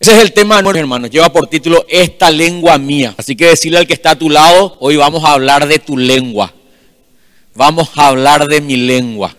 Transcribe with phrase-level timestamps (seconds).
[0.00, 1.10] Ese es el tema, hermanos.
[1.10, 3.14] Lleva por título Esta lengua mía.
[3.18, 5.94] Así que decirle al que está a tu lado, hoy vamos a hablar de tu
[5.94, 6.54] lengua.
[7.54, 9.36] Vamos a hablar de mi lengua.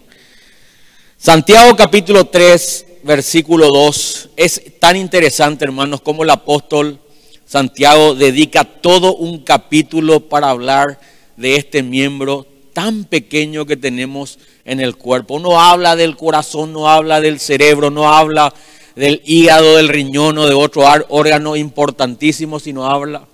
[1.17, 4.29] Santiago capítulo 3, versículo 2.
[4.37, 6.99] Es tan interesante, hermanos, como el apóstol
[7.43, 10.99] Santiago dedica todo un capítulo para hablar
[11.37, 15.39] de este miembro tan pequeño que tenemos en el cuerpo.
[15.39, 18.53] No habla del corazón, no habla del cerebro, no habla
[18.95, 23.27] del hígado, del riñón o de otro órgano importantísimo, sino habla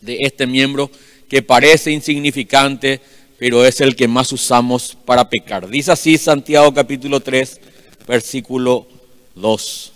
[0.00, 0.90] de este miembro
[1.28, 3.00] que parece insignificante,
[3.38, 5.68] pero es el que más usamos para pecar.
[5.68, 7.60] Dice así Santiago capítulo 3,
[8.06, 8.86] versículo
[9.34, 9.92] 2.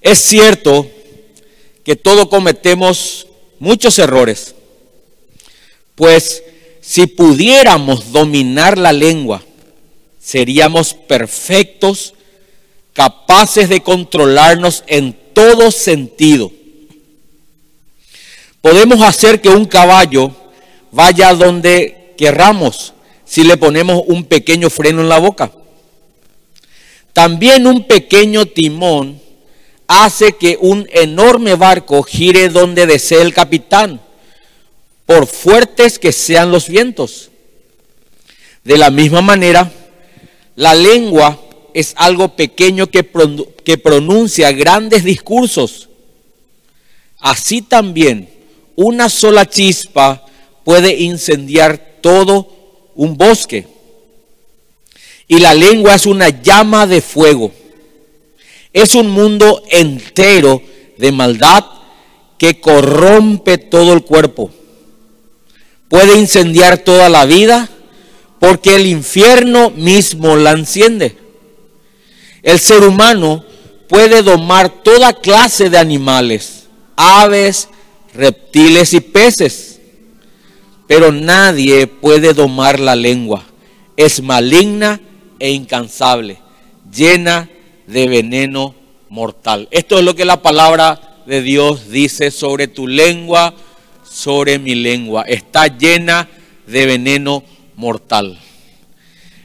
[0.00, 0.90] Es cierto
[1.84, 3.26] que todos cometemos
[3.58, 4.54] muchos errores,
[5.94, 6.42] pues
[6.80, 9.42] si pudiéramos dominar la lengua,
[10.18, 12.14] seríamos perfectos
[12.92, 16.50] capaces de controlarnos en todo sentido.
[18.60, 20.32] Podemos hacer que un caballo
[20.90, 22.92] vaya donde querramos
[23.24, 25.52] si le ponemos un pequeño freno en la boca.
[27.12, 29.20] También un pequeño timón
[29.86, 34.00] hace que un enorme barco gire donde desee el capitán,
[35.06, 37.30] por fuertes que sean los vientos.
[38.62, 39.72] De la misma manera,
[40.54, 41.40] la lengua
[41.74, 43.08] es algo pequeño que,
[43.64, 45.88] que pronuncia grandes discursos.
[47.18, 48.28] Así también,
[48.76, 50.24] una sola chispa
[50.64, 52.48] puede incendiar todo
[52.94, 53.66] un bosque.
[55.28, 57.52] Y la lengua es una llama de fuego.
[58.72, 60.62] Es un mundo entero
[60.96, 61.64] de maldad
[62.38, 64.50] que corrompe todo el cuerpo.
[65.88, 67.68] Puede incendiar toda la vida
[68.38, 71.16] porque el infierno mismo la enciende.
[72.42, 73.44] El ser humano
[73.88, 77.68] puede domar toda clase de animales, aves,
[78.14, 79.80] reptiles y peces,
[80.86, 83.44] pero nadie puede domar la lengua.
[83.96, 85.00] Es maligna
[85.38, 86.38] e incansable,
[86.92, 87.48] llena
[87.86, 88.74] de veneno
[89.08, 89.68] mortal.
[89.70, 93.54] Esto es lo que la palabra de Dios dice sobre tu lengua,
[94.08, 95.22] sobre mi lengua.
[95.22, 96.28] Está llena
[96.66, 97.42] de veneno
[97.76, 98.38] mortal.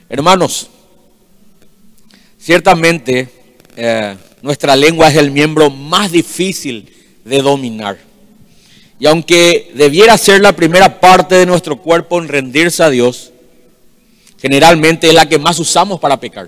[0.10, 0.70] Hermanos,
[2.46, 3.28] Ciertamente,
[3.76, 6.88] eh, nuestra lengua es el miembro más difícil
[7.24, 7.98] de dominar.
[9.00, 13.32] Y aunque debiera ser la primera parte de nuestro cuerpo en rendirse a Dios,
[14.38, 16.48] generalmente es la que más usamos para pecar.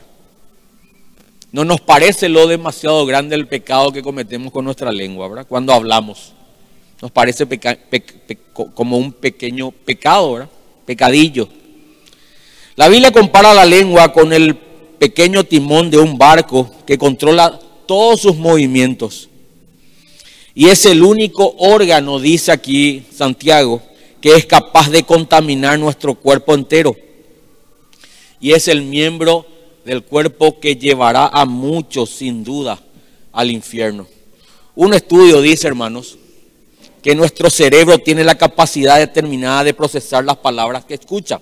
[1.51, 5.47] No nos parece lo demasiado grande el pecado que cometemos con nuestra lengua, ¿verdad?
[5.49, 6.31] Cuando hablamos.
[7.01, 7.47] Nos parece
[8.75, 10.49] como un pequeño pecado, ¿verdad?
[10.85, 11.49] Pecadillo.
[12.75, 14.66] La Biblia compara la lengua con el
[14.99, 19.29] pequeño timón de un barco que controla todos sus movimientos.
[20.53, 23.81] Y es el único órgano, dice aquí Santiago,
[24.21, 26.95] que es capaz de contaminar nuestro cuerpo entero.
[28.39, 29.45] Y es el miembro
[29.85, 32.81] del cuerpo que llevará a muchos, sin duda,
[33.31, 34.07] al infierno.
[34.75, 36.17] Un estudio dice, hermanos,
[37.01, 41.39] que nuestro cerebro tiene la capacidad determinada de procesar las palabras que escucha.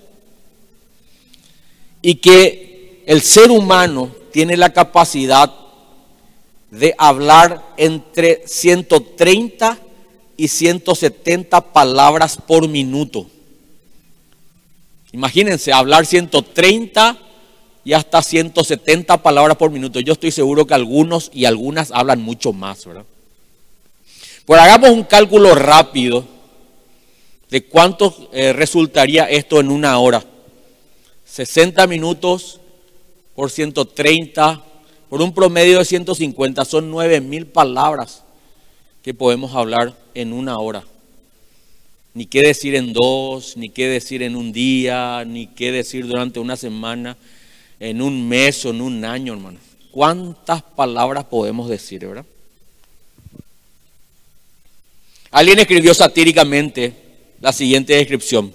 [2.02, 2.65] Y que
[3.06, 5.50] el ser humano tiene la capacidad
[6.70, 9.78] de hablar entre 130
[10.36, 13.26] y 170 palabras por minuto.
[15.12, 17.16] Imagínense, hablar 130
[17.84, 20.00] y hasta 170 palabras por minuto.
[20.00, 23.04] Yo estoy seguro que algunos y algunas hablan mucho más, ¿verdad?
[24.44, 26.24] Pues hagamos un cálculo rápido
[27.50, 30.24] de cuánto eh, resultaría esto en una hora.
[31.24, 32.60] 60 minutos
[33.36, 34.64] por 130,
[35.08, 38.24] por un promedio de 150, son 9 mil palabras
[39.02, 40.84] que podemos hablar en una hora.
[42.14, 46.40] Ni qué decir en dos, ni qué decir en un día, ni qué decir durante
[46.40, 47.16] una semana,
[47.78, 49.58] en un mes o en un año, hermano.
[49.90, 52.24] ¿Cuántas palabras podemos decir, verdad?
[55.30, 56.94] Alguien escribió satíricamente
[57.40, 58.52] la siguiente descripción.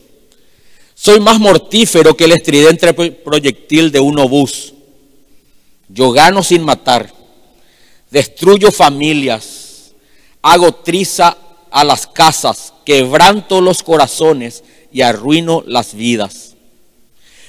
[0.96, 4.74] Soy más mortífero que el estridente proyectil de un obús.
[5.94, 7.12] Yo gano sin matar,
[8.10, 9.92] destruyo familias,
[10.42, 11.38] hago triza
[11.70, 16.56] a las casas, quebranto los corazones y arruino las vidas.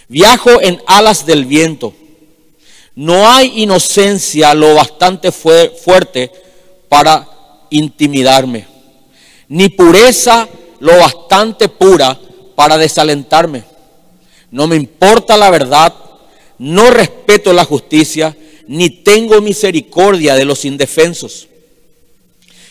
[0.09, 1.95] Viajo en alas del viento.
[2.95, 6.31] No hay inocencia lo bastante fuerte
[6.89, 7.29] para
[7.71, 8.67] intimidarme,
[9.49, 10.49] ni pureza
[10.81, 12.19] lo bastante pura
[12.57, 13.65] para desalentarme.
[14.51, 15.95] No me importa la verdad,
[16.63, 18.37] no respeto la justicia,
[18.69, 21.49] ni tengo misericordia de los indefensos.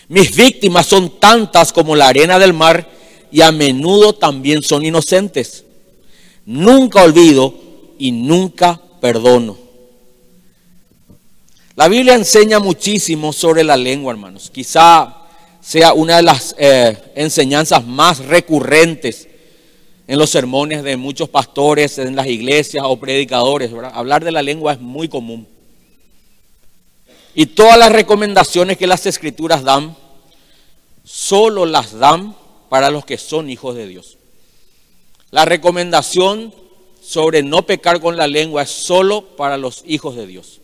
[0.07, 2.89] Mis víctimas son tantas como la arena del mar
[3.33, 5.65] y a menudo también son inocentes.
[6.45, 7.53] Nunca olvido
[7.99, 9.57] y nunca perdono.
[11.75, 14.49] La Biblia enseña muchísimo sobre la lengua, hermanos.
[14.53, 15.17] Quizá
[15.59, 19.27] sea una de las eh, enseñanzas más recurrentes
[20.11, 23.71] en los sermones de muchos pastores, en las iglesias o predicadores.
[23.93, 25.47] Hablar de la lengua es muy común.
[27.33, 29.95] Y todas las recomendaciones que las escrituras dan,
[31.05, 32.35] solo las dan
[32.67, 34.17] para los que son hijos de Dios.
[35.29, 36.53] La recomendación
[37.01, 40.59] sobre no pecar con la lengua es solo para los hijos de Dios.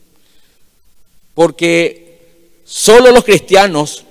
[1.33, 4.03] Porque solo los cristianos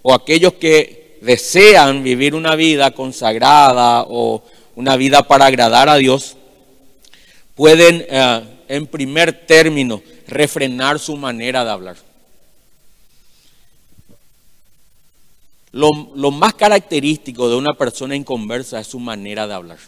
[0.00, 4.42] o aquellos que desean vivir una vida consagrada o
[4.78, 6.36] una vida para agradar a Dios,
[7.56, 11.96] pueden eh, en primer término refrenar su manera de hablar.
[15.72, 19.78] Lo, lo, más característico de una persona inconversa es su manera de hablar.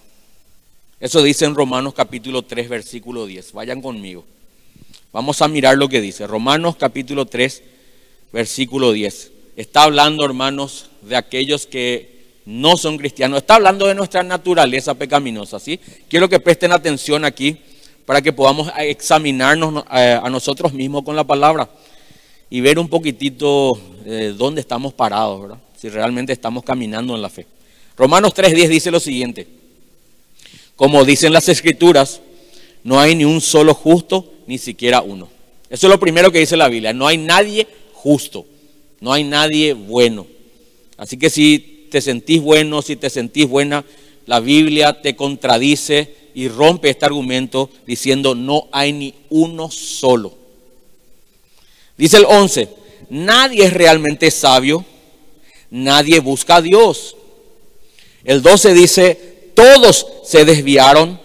[0.98, 3.52] Eso dice en Romanos capítulo 3, versículo 10.
[3.52, 4.24] Vayan conmigo.
[5.12, 6.26] Vamos a mirar lo que dice.
[6.26, 7.62] Romanos capítulo 3,
[8.32, 9.30] versículo 10.
[9.54, 13.38] Está hablando, hermanos, de aquellos que no son cristianos.
[13.38, 15.78] Está hablando de nuestra naturaleza pecaminosa, ¿sí?
[16.08, 17.56] Quiero que presten atención aquí
[18.06, 21.68] para que podamos examinarnos eh, a nosotros mismos con la palabra
[22.48, 25.58] y ver un poquitito eh, dónde estamos parados, ¿verdad?
[25.76, 27.46] Si realmente estamos caminando en la fe.
[27.96, 29.46] Romanos 3.10 dice lo siguiente.
[30.74, 32.20] Como dicen las escrituras,
[32.82, 35.28] no hay ni un solo justo, ni siquiera uno.
[35.68, 36.92] Eso es lo primero que dice la Biblia.
[36.92, 38.46] No hay nadie justo,
[39.00, 40.26] no hay nadie bueno.
[40.96, 43.84] Así que si te sentís bueno, si te sentís buena,
[44.26, 50.34] la Biblia te contradice y rompe este argumento diciendo no hay ni uno solo.
[51.96, 52.68] Dice el 11,
[53.10, 54.84] nadie es realmente sabio,
[55.70, 57.16] nadie busca a Dios.
[58.24, 61.20] El 12 dice, todos se desviaron,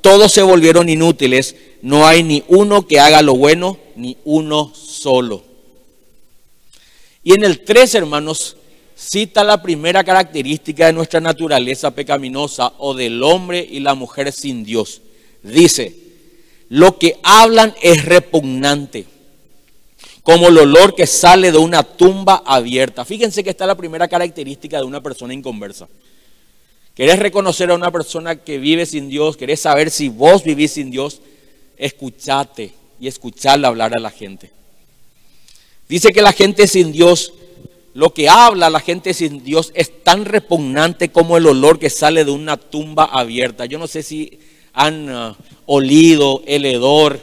[0.00, 5.42] todos se volvieron inútiles, no hay ni uno que haga lo bueno, ni uno solo.
[7.22, 8.56] Y en el 3, hermanos,
[9.00, 14.62] cita la primera característica de nuestra naturaleza pecaminosa o del hombre y la mujer sin
[14.62, 15.00] Dios.
[15.42, 15.96] Dice,
[16.68, 19.06] lo que hablan es repugnante,
[20.22, 23.06] como el olor que sale de una tumba abierta.
[23.06, 25.88] Fíjense que está la primera característica de una persona inconversa.
[26.94, 29.38] ¿Querés reconocer a una persona que vive sin Dios?
[29.38, 31.22] ¿Querés saber si vos vivís sin Dios?
[31.78, 34.50] Escuchate y escucharle hablar a la gente.
[35.88, 37.32] Dice que la gente sin Dios
[37.92, 42.24] lo que habla la gente sin Dios es tan repugnante como el olor que sale
[42.24, 43.66] de una tumba abierta.
[43.66, 44.38] Yo no sé si
[44.72, 45.34] han uh,
[45.66, 47.20] olido el hedor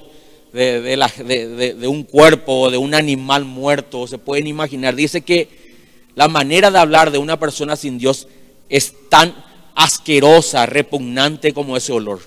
[0.53, 4.95] de, un cuerpo o de un animal muerto, se pueden imaginar.
[4.95, 5.47] Dice que
[6.15, 8.27] la manera de hablar de una persona sin Dios
[8.69, 9.35] es tan
[9.75, 12.21] asquerosa, repugnante como ese olor.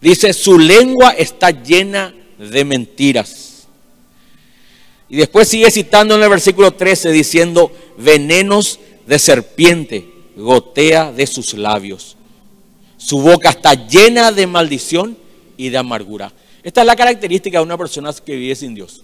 [0.00, 3.51] Dice, su lengua está llena de mentiras.
[5.12, 11.52] Y después sigue citando en el versículo 13 diciendo, venenos de serpiente gotea de sus
[11.52, 12.16] labios.
[12.96, 15.18] Su boca está llena de maldición
[15.58, 16.32] y de amargura.
[16.62, 19.02] Esta es la característica de una persona que vive sin Dios.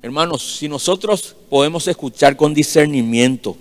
[0.00, 3.56] Hermanos, si nosotros podemos escuchar con discernimiento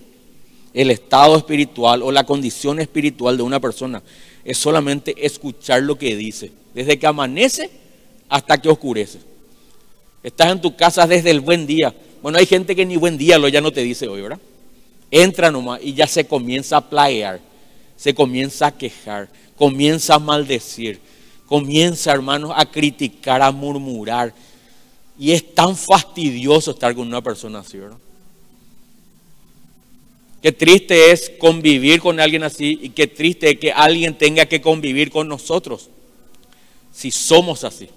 [0.75, 4.03] el estado espiritual o la condición espiritual de una persona,
[4.45, 7.71] es solamente escuchar lo que dice, desde que amanece
[8.29, 9.32] hasta que oscurece.
[10.23, 11.93] Estás en tu casa desde el buen día.
[12.21, 14.39] Bueno, hay gente que ni buen día lo ya no te dice hoy, ¿verdad?
[15.11, 17.41] Entra nomás y ya se comienza a plaguear,
[17.97, 20.99] se comienza a quejar, comienza a maldecir,
[21.45, 24.33] comienza, hermanos, a criticar, a murmurar.
[25.19, 27.97] Y es tan fastidioso estar con una persona así, ¿verdad?
[30.41, 34.61] Qué triste es convivir con alguien así y qué triste es que alguien tenga que
[34.61, 35.89] convivir con nosotros
[36.93, 37.89] si somos así.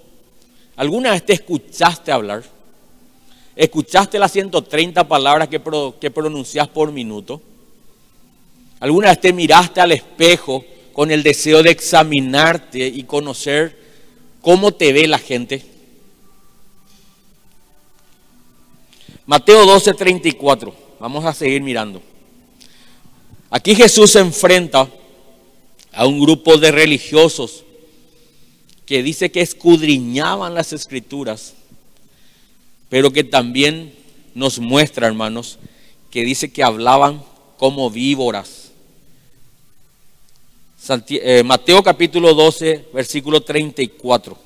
[0.77, 2.43] ¿Alguna vez te escuchaste hablar?
[3.55, 5.59] ¿Escuchaste las 130 palabras que,
[5.99, 7.41] que pronuncias por minuto?
[8.79, 13.75] ¿Alguna vez te miraste al espejo con el deseo de examinarte y conocer
[14.39, 15.65] cómo te ve la gente?
[19.25, 20.75] Mateo 12, 34.
[20.99, 22.03] Vamos a seguir mirando.
[23.49, 24.87] Aquí Jesús se enfrenta
[25.91, 27.63] a un grupo de religiosos
[28.87, 31.53] que dice que escudriñaban las escrituras,
[32.89, 33.93] pero que también
[34.33, 35.59] nos muestra, hermanos,
[36.09, 37.21] que dice que hablaban
[37.57, 38.71] como víboras.
[41.09, 44.37] Eh, Mateo capítulo 12, versículo 34.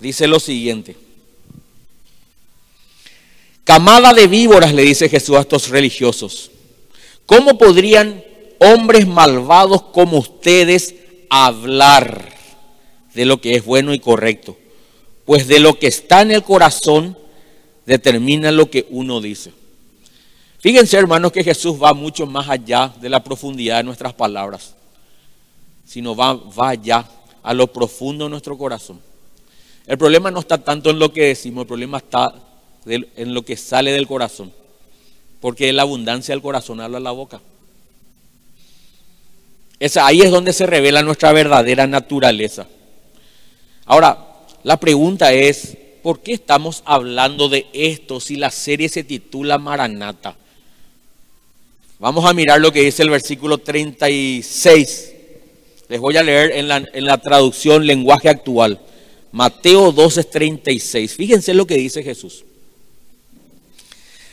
[0.00, 0.94] Dice lo siguiente.
[3.64, 6.50] Camada de víboras, le dice Jesús a estos religiosos.
[7.24, 8.22] ¿Cómo podrían
[8.58, 10.94] hombres malvados como ustedes
[11.30, 12.33] hablar
[13.14, 14.56] de lo que es bueno y correcto?
[15.24, 17.16] Pues de lo que está en el corazón
[17.86, 19.52] determina lo que uno dice.
[20.58, 24.74] Fíjense, hermanos, que Jesús va mucho más allá de la profundidad de nuestras palabras,
[25.84, 27.06] sino va, va allá,
[27.42, 28.98] a lo profundo de nuestro corazón.
[29.86, 32.34] El problema no está tanto en lo que decimos, el problema está
[32.86, 34.50] en lo que sale del corazón.
[35.40, 37.42] Porque la abundancia del corazón habla la boca.
[40.00, 42.66] ahí es donde se revela nuestra verdadera naturaleza.
[43.86, 49.58] Ahora, la pregunta es, ¿por qué estamos hablando de esto si la serie se titula
[49.58, 50.36] Maranata?
[51.98, 55.12] Vamos a mirar lo que dice el versículo 36.
[55.88, 58.80] Les voy a leer en la, en la traducción lenguaje actual.
[59.32, 61.08] Mateo 12:36.
[61.08, 62.44] Fíjense lo que dice Jesús.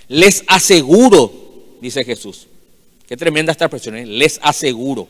[0.07, 1.31] Les aseguro,
[1.81, 2.47] dice Jesús,
[3.07, 4.05] qué tremenda esta expresión, ¿eh?
[4.05, 5.07] les aseguro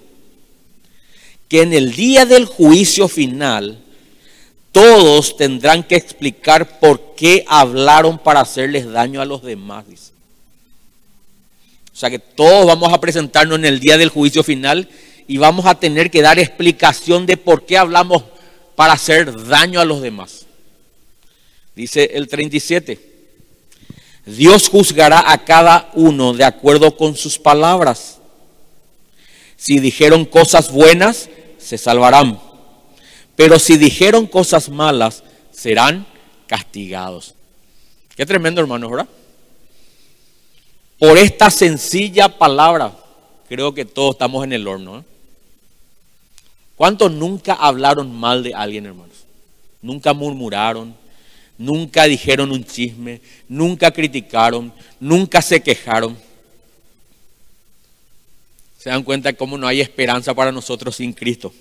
[1.47, 3.83] que en el día del juicio final
[4.71, 9.85] todos tendrán que explicar por qué hablaron para hacerles daño a los demás.
[11.93, 14.87] O sea que todos vamos a presentarnos en el día del juicio final
[15.27, 18.23] y vamos a tener que dar explicación de por qué hablamos
[18.75, 20.45] para hacer daño a los demás.
[21.75, 23.11] Dice el 37.
[24.25, 28.19] Dios juzgará a cada uno de acuerdo con sus palabras.
[29.57, 32.39] Si dijeron cosas buenas, se salvarán.
[33.35, 36.05] Pero si dijeron cosas malas, serán
[36.47, 37.35] castigados.
[38.15, 39.07] Qué tremendo, hermanos, ¿verdad?
[40.99, 42.93] Por esta sencilla palabra,
[43.49, 44.99] creo que todos estamos en el horno.
[44.99, 45.03] ¿eh?
[46.75, 49.25] ¿Cuántos nunca hablaron mal de alguien, hermanos?
[49.81, 50.95] Nunca murmuraron,
[51.57, 56.17] nunca dijeron un chisme, nunca criticaron, nunca se quejaron.
[58.77, 61.53] Se dan cuenta cómo no hay esperanza para nosotros sin Cristo.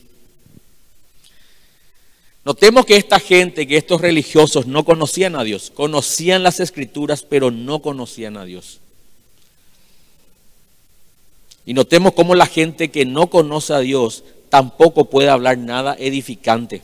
[2.44, 7.50] Notemos que esta gente, que estos religiosos no conocían a Dios, conocían las escrituras, pero
[7.50, 8.80] no conocían a Dios.
[11.66, 16.82] Y notemos cómo la gente que no conoce a Dios tampoco puede hablar nada edificante.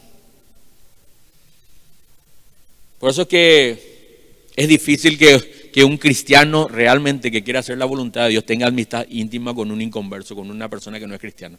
[2.98, 7.84] Por eso es que es difícil que, que, un cristiano realmente que quiera hacer la
[7.84, 11.20] voluntad de Dios tenga amistad íntima con un inconverso, con una persona que no es
[11.20, 11.58] cristiana.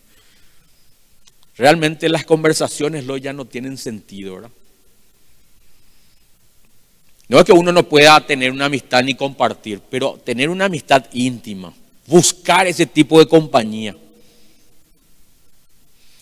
[1.57, 4.51] Realmente las conversaciones lo ya no tienen sentido, ¿verdad?
[7.29, 11.05] No es que uno no pueda tener una amistad ni compartir, pero tener una amistad
[11.11, 11.73] íntima,
[12.05, 13.95] buscar ese tipo de compañía.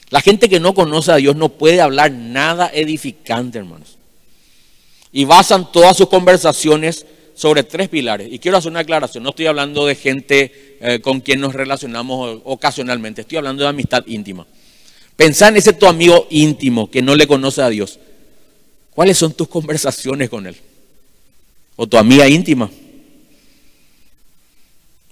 [0.10, 3.98] La gente que no conoce a Dios no puede hablar nada edificante, hermanos
[5.18, 8.28] y basan todas sus conversaciones sobre tres pilares.
[8.30, 12.42] Y quiero hacer una aclaración, no estoy hablando de gente eh, con quien nos relacionamos
[12.44, 14.46] ocasionalmente, estoy hablando de amistad íntima.
[15.16, 18.00] Pensá en ese tu amigo íntimo que no le conoce a Dios.
[18.94, 20.56] ¿Cuáles son tus conversaciones con él?
[21.76, 22.70] O tu amiga íntima.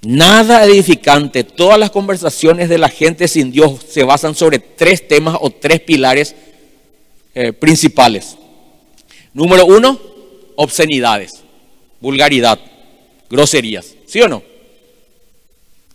[0.01, 1.43] Nada edificante.
[1.43, 5.79] Todas las conversaciones de la gente sin Dios se basan sobre tres temas o tres
[5.79, 6.35] pilares
[7.35, 8.37] eh, principales.
[9.33, 9.99] Número uno,
[10.55, 11.43] obscenidades,
[11.99, 12.59] vulgaridad,
[13.29, 13.95] groserías.
[14.05, 14.43] ¿Sí o no?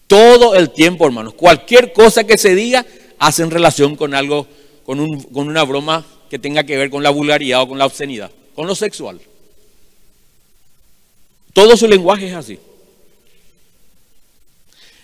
[0.07, 1.35] Todo el tiempo, hermanos.
[1.35, 2.85] Cualquier cosa que se diga
[3.19, 4.47] hace en relación con algo,
[4.85, 8.31] con, con una broma que tenga que ver con la vulgaridad o con la obscenidad,
[8.55, 9.21] con lo sexual.
[11.53, 12.59] Todo su lenguaje es así.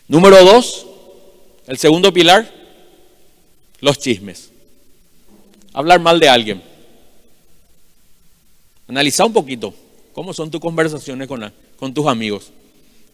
[0.07, 0.87] Número dos,
[1.67, 2.53] el segundo pilar,
[3.81, 4.51] los chismes.
[5.73, 6.63] Hablar mal de alguien.
[8.87, 9.75] Analiza un poquito
[10.13, 12.51] cómo son tus conversaciones con, con tus amigos.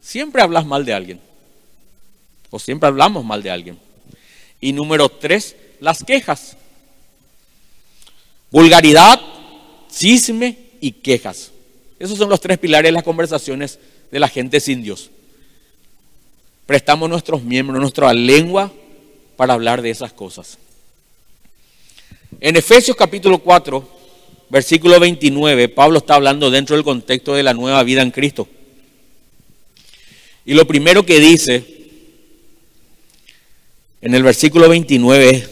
[0.02, 1.20] Siempre hablas mal de alguien.
[2.50, 3.78] O siempre hablamos mal de alguien.
[4.60, 6.56] Y número tres, las quejas.
[8.50, 9.20] Vulgaridad,
[9.90, 11.52] chisme y quejas.
[11.98, 13.78] Esos son los tres pilares de las conversaciones
[14.10, 15.10] de la gente sin Dios.
[16.66, 18.72] Prestamos nuestros miembros, nuestra lengua
[19.36, 20.58] para hablar de esas cosas.
[22.40, 23.88] En Efesios capítulo 4,
[24.50, 28.48] versículo 29, Pablo está hablando dentro del contexto de la nueva vida en Cristo.
[30.44, 31.79] Y lo primero que dice
[34.02, 35.48] en el versículo 29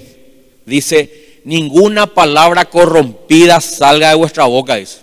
[0.64, 5.00] dice, ninguna palabra corrompida salga de vuestra boca, dice.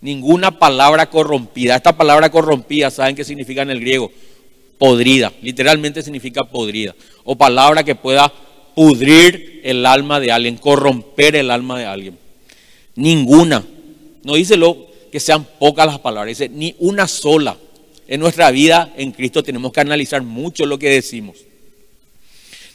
[0.00, 1.76] Ninguna palabra corrompida.
[1.76, 4.12] Esta palabra corrompida, ¿saben qué significa en el griego?
[4.78, 5.32] Podrida.
[5.42, 6.94] Literalmente significa podrida.
[7.24, 8.32] O palabra que pueda
[8.76, 12.18] pudrir el alma de alguien, corromper el alma de alguien.
[12.94, 13.64] Ninguna.
[14.22, 17.56] No dice lo, que sean pocas las palabras, dice, ni una sola.
[18.06, 21.47] En nuestra vida en Cristo tenemos que analizar mucho lo que decimos.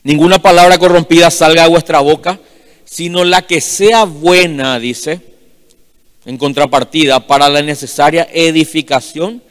[0.03, 2.39] Ninguna palabra corrompida salga de vuestra boca,
[2.83, 5.21] sino la que sea buena, dice,
[6.25, 9.41] en contrapartida, para la necesaria edificación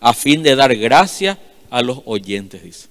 [0.00, 1.38] a fin de dar gracia
[1.70, 2.88] a los oyentes, dice.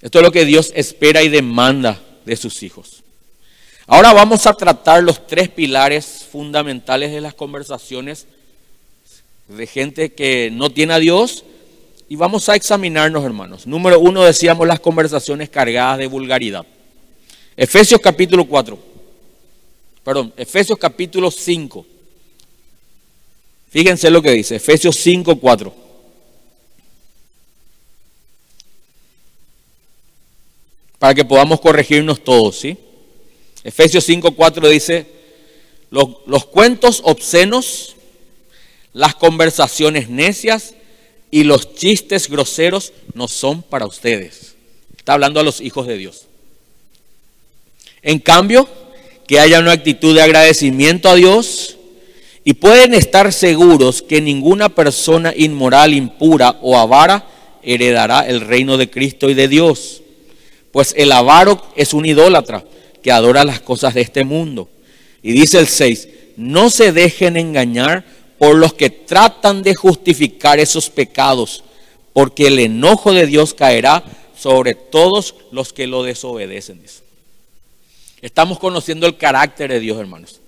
[0.00, 3.02] Esto es lo que Dios espera y demanda de sus hijos.
[3.86, 8.26] Ahora vamos a tratar los tres pilares fundamentales de las conversaciones
[9.48, 11.44] de gente que no tiene a Dios
[12.08, 13.66] y vamos a examinarnos, hermanos.
[13.66, 16.64] Número uno, decíamos las conversaciones cargadas de vulgaridad.
[17.54, 18.78] Efesios capítulo 4.
[20.02, 21.84] Perdón, Efesios capítulo 5.
[23.68, 25.74] Fíjense lo que dice, Efesios 5, 4.
[30.98, 32.78] Para que podamos corregirnos todos, ¿sí?
[33.62, 35.06] Efesios 5, 4 dice,
[35.90, 37.96] los, los cuentos obscenos,
[38.94, 40.74] las conversaciones necias
[41.30, 44.54] y los chistes groseros no son para ustedes.
[44.96, 46.26] Está hablando a los hijos de Dios.
[48.02, 48.68] En cambio,
[49.26, 51.76] que haya una actitud de agradecimiento a Dios
[52.44, 57.26] y pueden estar seguros que ninguna persona inmoral, impura o avara
[57.62, 60.02] heredará el reino de Cristo y de Dios.
[60.72, 62.64] Pues el avaro es un idólatra
[63.02, 64.68] que adora las cosas de este mundo.
[65.22, 66.08] Y dice el 6,
[66.38, 68.06] no se dejen engañar
[68.38, 71.64] por los que tratan de justificar esos pecados,
[72.12, 74.04] porque el enojo de Dios caerá
[74.36, 76.80] sobre todos los que lo desobedecen.
[78.22, 80.40] Estamos conociendo el carácter de Dios, hermanos.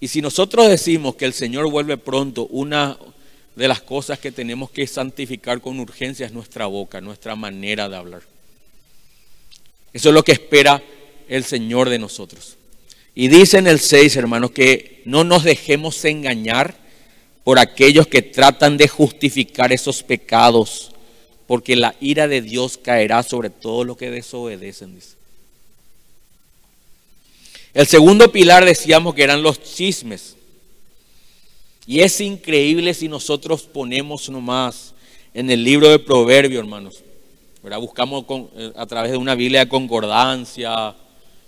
[0.00, 2.96] Y si nosotros decimos que el Señor vuelve pronto, una
[3.54, 7.96] de las cosas que tenemos que santificar con urgencia es nuestra boca, nuestra manera de
[7.96, 8.22] hablar.
[9.92, 10.82] Eso es lo que espera
[11.28, 12.56] el Señor de nosotros.
[13.14, 16.74] Y dice en el 6, hermanos, que no nos dejemos engañar
[17.44, 20.92] por aquellos que tratan de justificar esos pecados,
[21.46, 24.98] porque la ira de Dios caerá sobre todos los que desobedecen.
[27.72, 30.36] El segundo pilar decíamos que eran los chismes.
[31.86, 34.94] Y es increíble si nosotros ponemos nomás
[35.34, 37.02] en el libro de Proverbios, hermanos.
[37.80, 38.24] Buscamos
[38.56, 40.94] eh, a través de una Biblia de concordancia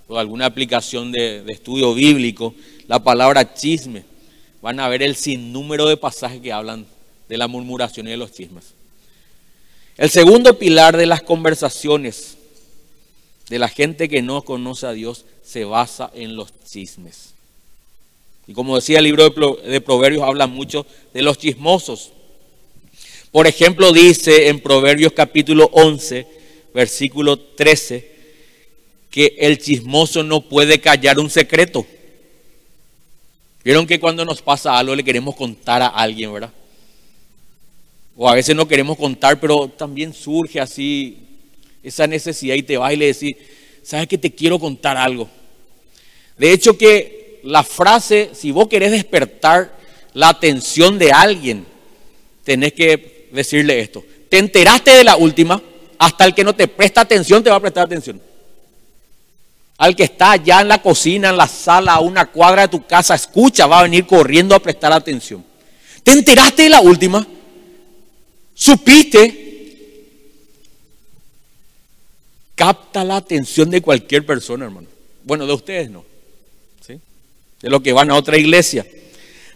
[0.09, 2.55] o alguna aplicación de estudio bíblico
[2.93, 4.05] la palabra chisme.
[4.61, 6.85] Van a ver el sinnúmero de pasajes que hablan
[7.27, 8.75] de la murmuración y de los chismes.
[9.97, 12.37] El segundo pilar de las conversaciones
[13.49, 17.33] de la gente que no conoce a Dios se basa en los chismes.
[18.47, 22.13] Y como decía el libro de Proverbios, habla mucho de los chismosos.
[23.31, 26.27] Por ejemplo, dice en Proverbios capítulo 11,
[26.75, 28.13] versículo 13,
[29.11, 31.87] que el chismoso no puede callar un secreto.
[33.65, 36.53] Vieron que cuando nos pasa algo le queremos contar a alguien, ¿verdad?
[38.17, 41.19] O a veces no queremos contar, pero también surge así
[41.83, 43.37] esa necesidad y te vas y le decís,
[43.83, 45.29] ¿sabes que te quiero contar algo?
[46.37, 49.77] De hecho que la frase, si vos querés despertar
[50.15, 51.65] la atención de alguien,
[52.45, 54.05] tenés que decirle esto.
[54.29, 55.63] Te enteraste de la última,
[55.99, 58.21] hasta el que no te presta atención te va a prestar atención.
[59.83, 62.87] Al que está allá en la cocina, en la sala, a una cuadra de tu
[62.87, 65.45] casa, escucha, va a venir corriendo a prestar atención.
[66.05, 67.27] ¿Te enteraste de la última?
[68.55, 69.41] ¿Supiste?
[72.55, 74.87] Capta la atención de cualquier persona, hermano.
[75.25, 76.13] Bueno, de ustedes no
[77.63, 78.85] de los que van a otra iglesia.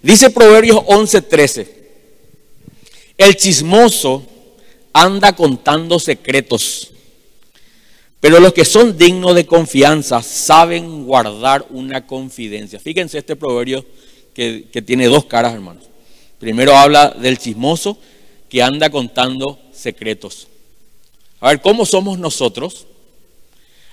[0.00, 1.66] Dice Proverbios 11:13,
[3.18, 4.24] el chismoso
[4.92, 6.92] anda contando secretos,
[8.26, 12.80] pero los que son dignos de confianza saben guardar una confidencia.
[12.80, 13.84] Fíjense este proverbio
[14.34, 15.84] que, que tiene dos caras, hermanos.
[16.40, 17.96] Primero habla del chismoso
[18.48, 20.48] que anda contando secretos.
[21.38, 22.88] A ver, ¿cómo somos nosotros?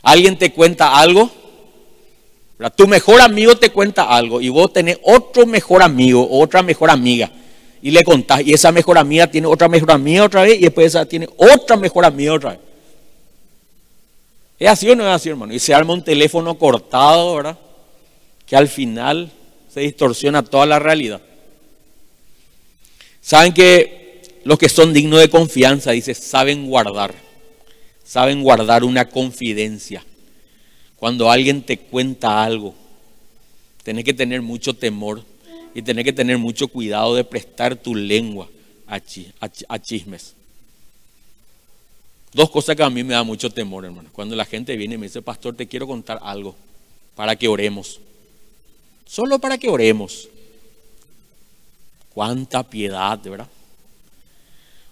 [0.02, 1.30] ¿Alguien te cuenta algo?
[2.76, 7.30] Tu mejor amigo te cuenta algo y vos tenés otro mejor amigo otra mejor amiga
[7.84, 10.88] y le contás y esa mejor amiga tiene otra mejor amiga otra vez y después
[10.88, 12.73] esa tiene otra mejor amiga otra vez.
[14.64, 15.54] ¿Es así o no es así, hermano?
[15.54, 17.60] Y se arma un teléfono cortado, ¿verdad?
[18.46, 19.30] Que al final
[19.68, 21.22] se distorsiona toda la realidad.
[23.20, 27.14] Saben que los que son dignos de confianza, dice, saben guardar,
[28.06, 30.02] saben guardar una confidencia.
[30.96, 32.74] Cuando alguien te cuenta algo,
[33.84, 35.26] tenés que tener mucho temor
[35.76, 38.48] y tenés que tener mucho cuidado de prestar tu lengua
[38.88, 39.02] a,
[39.82, 40.36] chismes.
[42.34, 44.10] Dos cosas que a mí me da mucho temor, hermano.
[44.12, 46.56] Cuando la gente viene y me dice, pastor, te quiero contar algo
[47.16, 48.00] para que oremos.
[49.06, 50.28] solo para que oremos.
[52.14, 53.48] Cuánta piedad, ¿verdad?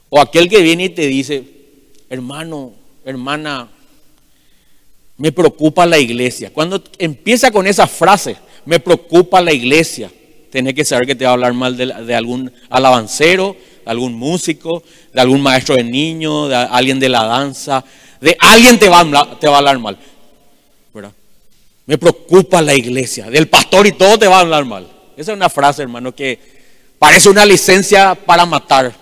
[0.09, 1.43] O aquel que viene y te dice,
[2.09, 2.73] hermano,
[3.05, 3.69] hermana,
[5.17, 6.51] me preocupa la iglesia.
[6.51, 10.11] Cuando empieza con esa frase, me preocupa la iglesia,
[10.51, 14.83] tenés que saber que te va a hablar mal de, algún alabancero, de algún músico,
[15.13, 17.83] de algún maestro de niño, de alguien de la danza,
[18.19, 19.97] de alguien te va a, hablar mal.
[20.93, 21.11] ¿verdad?
[21.85, 24.87] Me preocupa la iglesia, del pastor y todo te va a hablar mal.
[25.17, 26.39] Esa es una frase, hermano, que
[26.97, 28.93] parece una licencia para matar,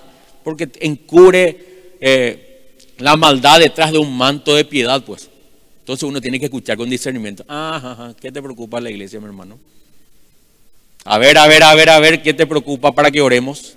[0.43, 2.49] porque encubre eh,
[2.97, 5.29] la maldad detrás de un manto de piedad, pues.
[5.79, 7.43] Entonces uno tiene que escuchar con discernimiento.
[7.47, 9.59] Ajá, ¿qué te preocupa la iglesia, mi hermano?
[11.03, 13.75] A ver, a ver, a ver, a ver, ¿qué te preocupa para que oremos?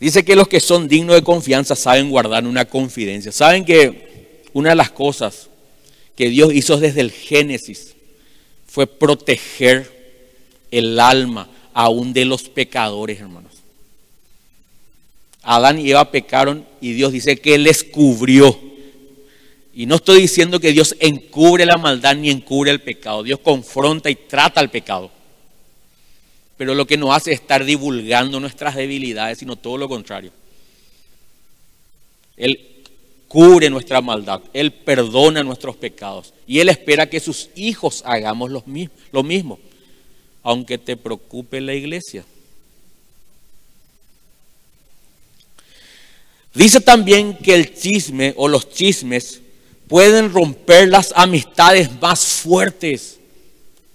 [0.00, 3.32] Dice que los que son dignos de confianza saben guardar una confidencia.
[3.32, 5.48] Saben que una de las cosas
[6.14, 7.94] que Dios hizo desde el Génesis
[8.66, 9.90] fue proteger
[10.70, 13.52] el alma aún de los pecadores, hermanos.
[15.42, 18.58] Adán y Eva pecaron y Dios dice que les cubrió.
[19.74, 23.22] Y no estoy diciendo que Dios encubre la maldad ni encubre el pecado.
[23.22, 25.10] Dios confronta y trata el pecado
[26.58, 30.32] pero lo que nos hace es estar divulgando nuestras debilidades, sino todo lo contrario.
[32.36, 32.84] Él
[33.28, 39.22] cubre nuestra maldad, Él perdona nuestros pecados y Él espera que sus hijos hagamos lo
[39.22, 39.58] mismo,
[40.42, 42.24] aunque te preocupe la iglesia.
[46.54, 49.42] Dice también que el chisme o los chismes
[49.86, 53.20] pueden romper las amistades más fuertes.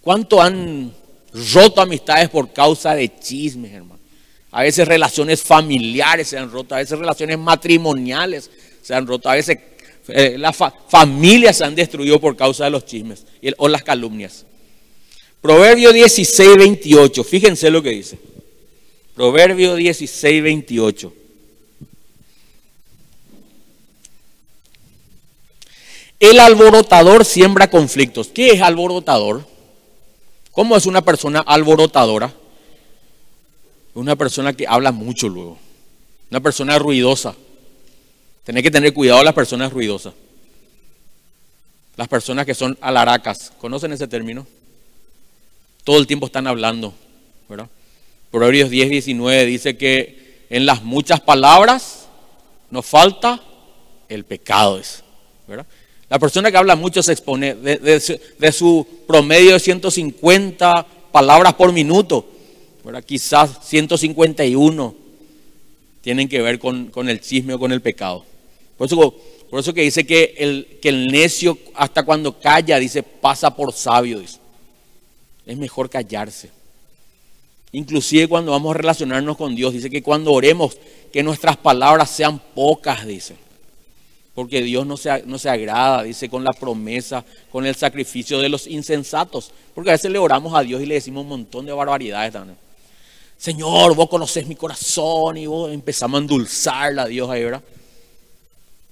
[0.01, 0.93] ¿Cuánto han
[1.53, 3.99] roto amistades por causa de chismes, hermano.
[4.51, 9.33] A veces relaciones familiares se han roto, a veces relaciones matrimoniales se han roto, a
[9.33, 9.57] veces
[10.09, 10.55] eh, las
[10.87, 13.25] familias se han destruido por causa de los chismes
[13.57, 14.45] o las calumnias.
[15.41, 18.19] Proverbio 16, 28, fíjense lo que dice.
[19.15, 21.13] Proverbio 16, 28.
[26.19, 28.29] El alborotador siembra conflictos.
[28.29, 29.45] ¿Qué es alborotador?
[30.53, 32.31] ¿Cómo es una persona alborotadora?
[33.95, 35.57] Una persona que habla mucho luego.
[36.29, 37.35] Una persona ruidosa.
[38.43, 40.13] Tenés que tener cuidado las personas ruidosas.
[41.95, 43.51] Las personas que son alaracas.
[43.59, 44.45] ¿Conocen ese término?
[45.83, 46.93] Todo el tiempo están hablando.
[47.49, 47.67] ¿verdad?
[48.29, 52.07] Proverbios 10, 19 dice que en las muchas palabras
[52.69, 53.41] nos falta
[54.07, 54.79] el pecado.
[55.47, 55.65] ¿verdad?
[56.13, 62.23] La persona que habla mucho se expone de, su promedio de 150 palabras por minuto.
[63.03, 64.95] Quizás 151
[66.01, 68.23] tienen que ver con, el chisme o con el pecado.
[68.77, 69.15] Por eso,
[69.49, 73.73] por eso que dice que el, que el necio hasta cuando calla, dice, pasa por
[73.73, 74.21] sabio.
[75.47, 76.51] Es mejor callarse.
[77.71, 80.77] Inclusive cuando vamos a relacionarnos con Dios, dice que cuando oremos,
[81.11, 83.35] que nuestras palabras sean pocas, dice.
[84.35, 88.49] Porque Dios no se, no se agrada, dice, con la promesa, con el sacrificio de
[88.49, 89.51] los insensatos.
[89.75, 92.57] Porque a veces le oramos a Dios y le decimos un montón de barbaridades también.
[93.37, 97.61] Señor, vos conoces mi corazón y vos empezamos a endulzarla a Dios ahí, ¿verdad?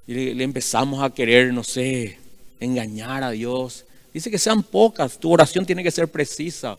[0.08, 2.18] Y le, empezamos a querer, no sé,
[2.60, 3.86] engañar a Dios.
[4.14, 6.78] Dice que sean pocas, tu oración tiene que ser precisa,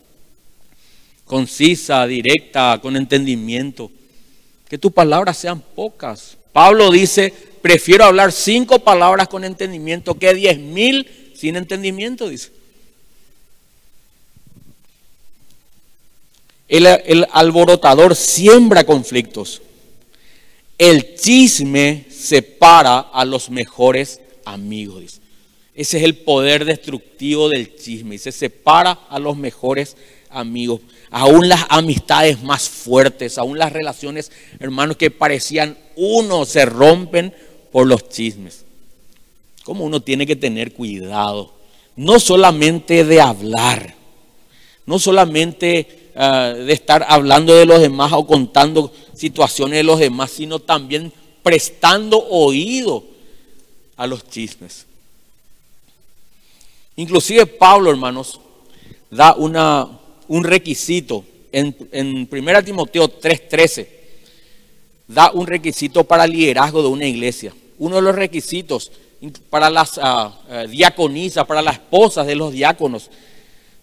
[1.25, 3.89] concisa, directa, con entendimiento.
[4.69, 6.37] Que tus palabras sean pocas.
[6.51, 12.51] Pablo dice, prefiero hablar cinco palabras con entendimiento que diez mil sin entendimiento, dice.
[16.67, 19.61] El, alborotador siembra conflictos.
[20.77, 25.21] El chisme separa a los mejores amigos.
[25.73, 28.17] Ese es el poder destructivo del chisme.
[28.17, 29.95] Se separa a los mejores
[30.29, 30.81] amigos.
[31.11, 37.33] Aún las amistades más fuertes, aún las relaciones, hermanos, que parecían uno, se rompen
[37.73, 38.63] por los chismes.
[39.63, 41.51] Como uno tiene que tener cuidado,
[41.95, 43.95] no solamente de hablar,
[44.85, 50.31] no solamente ah, de estar hablando de los demás o contando situaciones de los demás,
[50.31, 53.03] sino también prestando oído
[53.97, 54.85] a los chismes.
[56.95, 58.39] Inclusive Pablo, hermanos,
[59.09, 59.89] da una,
[60.27, 63.87] un requisito en, en 1 Timoteo 3:13,
[65.07, 68.91] da un requisito para liderazgo de una iglesia uno de los requisitos
[69.49, 73.09] para las ah, diaconisas, para las esposas de los diáconos.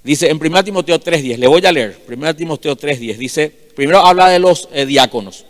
[0.03, 4.29] Dice en 1 Timoteo 3.10, le voy a leer, 1 Timoteo 3.10, dice, primero habla
[4.29, 5.44] de los eh, diáconos.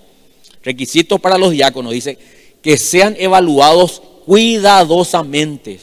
[0.62, 2.18] Requisitos para los diáconos, dice,
[2.60, 5.80] que sean evaluados cuidadosamente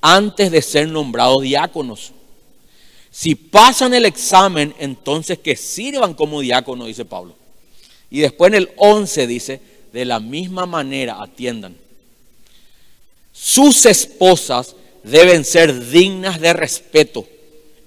[0.00, 2.12] antes de ser nombrados diáconos.
[3.10, 7.34] Si pasan el examen, entonces que sirvan como diáconos, dice Pablo.
[8.10, 9.60] Y después en el 11 dice,
[9.92, 11.76] de la misma manera atiendan.
[13.44, 17.26] Sus esposas deben ser dignas de respeto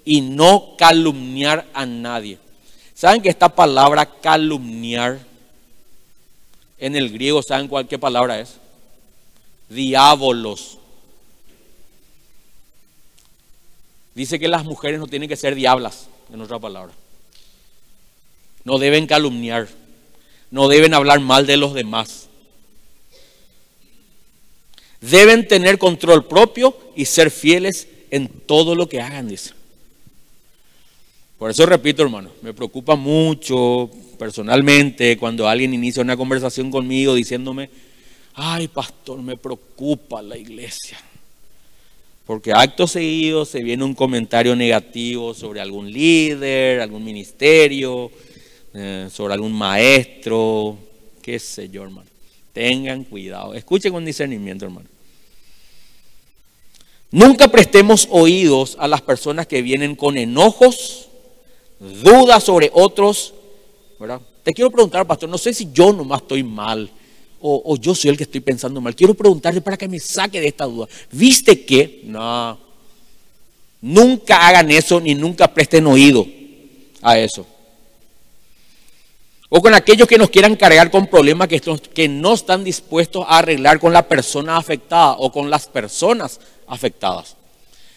[0.06, 2.38] y no calumniar a nadie.
[2.94, 5.18] ¿Saben que esta palabra calumniar
[6.78, 8.58] en el griego, ¿saben cuál qué palabra es?
[9.68, 10.78] Diábolos.
[14.14, 16.94] Dice que las mujeres no tienen que ser diablas, en otra palabra.
[18.64, 19.68] No deben calumniar,
[20.52, 22.27] no deben hablar mal de los demás.
[25.02, 29.52] Deben tener control propio y ser fieles en todo lo que hagan, dice.
[31.38, 37.70] Por eso repito, hermano, me preocupa mucho personalmente cuando alguien inicia una conversación conmigo diciéndome,
[38.34, 40.98] ay pastor, me preocupa la iglesia.
[42.26, 48.12] Porque acto seguido se viene un comentario negativo sobre algún líder, algún ministerio,
[48.74, 50.78] eh, sobre algún maestro,
[51.22, 52.10] qué sé yo, hermano.
[52.58, 53.54] Tengan cuidado.
[53.54, 54.88] Escuchen con discernimiento, hermano.
[57.12, 61.08] Nunca prestemos oídos a las personas que vienen con enojos,
[61.80, 63.36] dudas sobre otros.
[64.42, 66.90] Te quiero preguntar, pastor, no sé si yo nomás estoy mal
[67.40, 68.96] o, yo soy el que estoy pensando mal.
[68.96, 70.88] Quiero preguntarle para que me saque de esta duda.
[71.12, 72.02] ¿Viste que?
[72.06, 72.58] No.
[73.82, 76.26] Nunca hagan eso ni nunca presten oído
[77.04, 77.46] a eso.
[79.50, 81.62] O con aquellos que nos quieran cargar con problemas que,
[81.94, 87.38] que no están dispuestos a arreglar con la persona afectada o con las personas afectadas.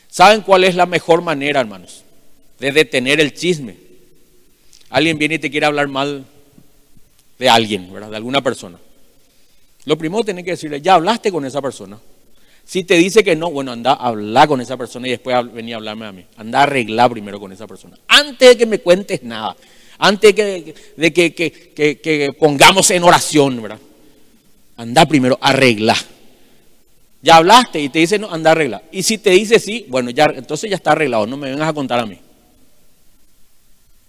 [0.08, 2.04] ¿Saben cuál es la mejor manera, hermanos,
[2.58, 3.76] de detener el chisme?
[4.90, 6.24] Alguien viene y te quiere hablar mal
[7.38, 8.10] de alguien, ¿verdad?
[8.10, 8.78] De alguna persona.
[9.86, 11.98] Lo primero tiene que decirle, ya hablaste con esa persona.
[12.64, 15.76] Si te dice que no, bueno, anda a hablar con esa persona y después venía
[15.76, 16.24] a hablarme a mí.
[16.36, 17.96] Anda a arreglar primero con esa persona.
[18.06, 19.56] Antes de que me cuentes nada
[20.00, 23.78] antes de que, pongamos en oración, ¿verdad?
[24.76, 25.96] Anda primero, arregla.
[27.22, 28.82] Ya hablaste y te dice no, anda arregla.
[28.90, 31.74] Y si te dice sí, bueno, ya, entonces ya está arreglado, no me vengas a
[31.74, 32.18] contar a mí.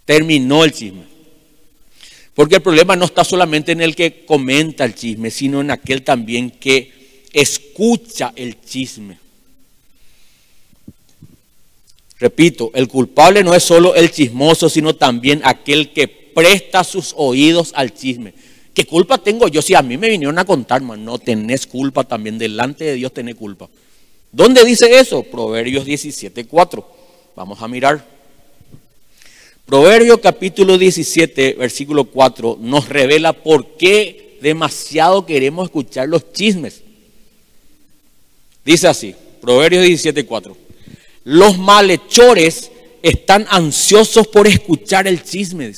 [0.06, 1.04] Terminó el chisme.
[2.34, 6.04] Porque el problema no está solamente en el que comenta el chisme, sino en aquel
[6.04, 9.21] también que escucha el chisme.
[12.22, 17.72] Repito, el culpable no es solo el chismoso, sino también aquel que presta sus oídos
[17.76, 18.36] al chisme.
[18.76, 21.04] ¿Qué culpa tengo yo si a mí me vinieron a contar, man?
[21.04, 23.70] No tenés culpa también, delante de Dios tenés culpa.
[24.32, 25.24] ¿Dónde dice eso?
[25.24, 26.88] Proverbios 17, 4.
[27.36, 28.06] Vamos a mirar.
[29.66, 36.82] Proverbios capítulo 17, versículo 4, nos revela por qué demasiado queremos escuchar los chismes.
[38.64, 40.71] Dice así, Proverbios 17, 4.
[41.24, 45.72] Los malhechores están ansiosos por escuchar el chisme.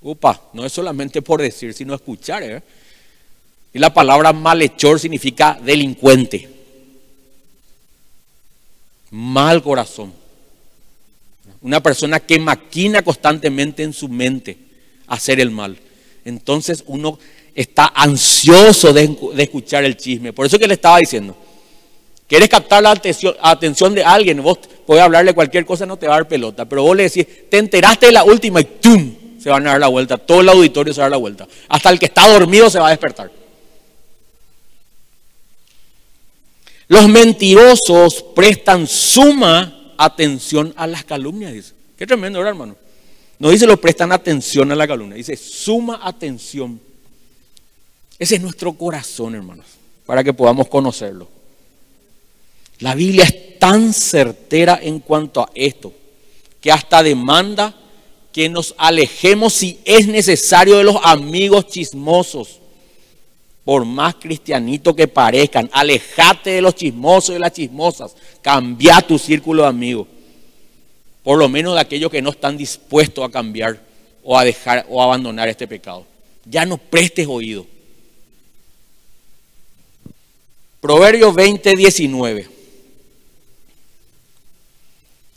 [0.00, 2.42] Upa, no es solamente por decir, sino escuchar.
[2.42, 2.62] ¿eh?
[3.72, 6.48] Y la palabra malhechor significa delincuente.
[9.10, 10.12] Mal corazón.
[11.60, 14.58] Una persona que maquina constantemente en su mente
[15.06, 15.78] hacer el mal.
[16.24, 17.18] Entonces uno
[17.54, 20.32] está ansioso de, de escuchar el chisme.
[20.32, 21.36] Por eso que le estaba diciendo.
[22.32, 22.92] Quieres captar la
[23.42, 26.64] atención, de alguien, vos podés hablarle cualquier cosa, no te va a dar pelota.
[26.64, 29.14] Pero vos le decís, te enteraste de la última y ¡tum!
[29.38, 30.16] Se van a dar la vuelta.
[30.16, 31.46] Todo el auditorio se va a dar la vuelta.
[31.68, 33.30] Hasta el que está dormido se va a despertar.
[36.88, 41.74] Los mentirosos prestan suma atención a las calumnias, dice.
[41.98, 42.76] Qué tremendo, ¿verdad, hermano?
[43.40, 46.80] No dice lo prestan atención a la calumnia, dice suma atención.
[48.18, 49.66] Ese es nuestro corazón, hermanos,
[50.06, 51.41] para que podamos conocerlo.
[52.82, 55.92] La Biblia es tan certera en cuanto a esto
[56.60, 57.74] que hasta demanda
[58.32, 62.58] que nos alejemos si es necesario de los amigos chismosos.
[63.64, 68.16] Por más cristianitos que parezcan, alejate de los chismosos y de las chismosas.
[68.40, 70.08] Cambia tu círculo de amigos.
[71.22, 73.80] Por lo menos de aquellos que no están dispuestos a cambiar
[74.24, 76.04] o a dejar o abandonar este pecado.
[76.44, 77.64] Ya no prestes oído.
[80.80, 82.51] Proverbios 20, 19.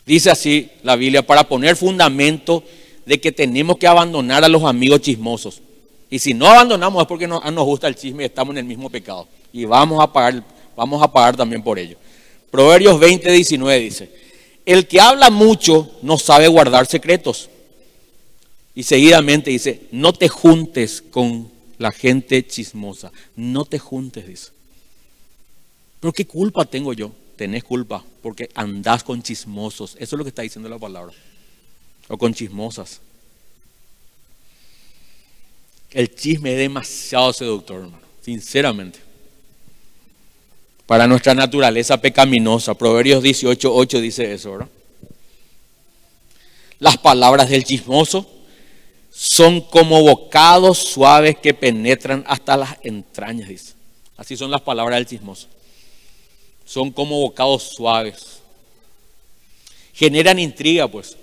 [0.06, 2.64] Dice así la Biblia, para poner fundamento
[3.06, 5.62] de que tenemos que abandonar a los amigos chismosos.
[6.10, 8.66] Y si no abandonamos es porque no, nos gusta el chisme y estamos en el
[8.66, 9.28] mismo pecado.
[9.52, 10.44] Y vamos a pagar,
[10.76, 11.98] vamos a pagar también por ello.
[12.52, 14.10] Proverbios 20, 19 dice,
[14.66, 17.50] el que habla mucho no sabe guardar secretos.
[18.74, 23.12] Y seguidamente dice, no te juntes con la gente chismosa.
[23.36, 24.52] No te juntes, dice.
[26.00, 27.12] Pero ¿qué culpa tengo yo?
[27.36, 29.96] Tenés culpa porque andás con chismosos.
[30.00, 31.14] Eso es lo que está diciendo la palabra.
[32.08, 33.02] O con chismosas.
[35.92, 38.04] El chisme es demasiado seductor, hermano.
[38.22, 39.00] Sinceramente.
[40.86, 42.74] Para nuestra naturaleza pecaminosa.
[42.74, 44.70] Proverbios 18.8 dice eso, ¿verdad?
[46.80, 48.30] Las palabras del chismoso
[49.12, 53.74] son como bocados suaves que penetran hasta las entrañas, dice.
[54.18, 55.48] Así son las palabras del chismoso.
[56.66, 58.40] Son como bocados suaves.
[59.94, 61.16] Generan intriga, pues.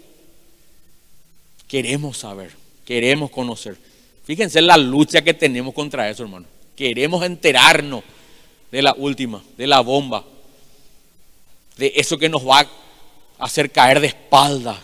[1.69, 2.53] Queremos saber,
[2.85, 3.77] queremos conocer.
[4.25, 6.47] Fíjense la lucha que tenemos contra eso, hermano.
[6.77, 8.05] Queremos enterarnos
[8.71, 10.25] de la última, de la bomba,
[11.77, 12.69] de eso que nos va a
[13.39, 14.83] hacer caer de espalda.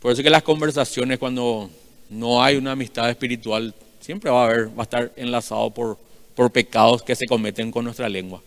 [0.00, 1.70] Por eso que las conversaciones cuando
[2.10, 5.96] no hay una amistad espiritual, siempre va a haber, va a estar enlazado por,
[6.34, 8.42] por pecados que se cometen con nuestra lengua.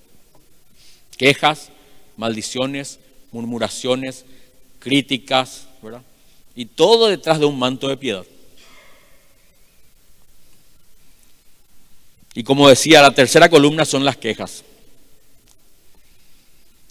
[1.18, 1.70] Quejas,
[2.18, 3.00] maldiciones,
[3.32, 4.26] murmuraciones,
[4.80, 6.02] críticas, ¿verdad?
[6.56, 8.26] Y todo detrás de un manto de piedad.
[12.34, 14.63] Y como decía, la tercera columna son las quejas.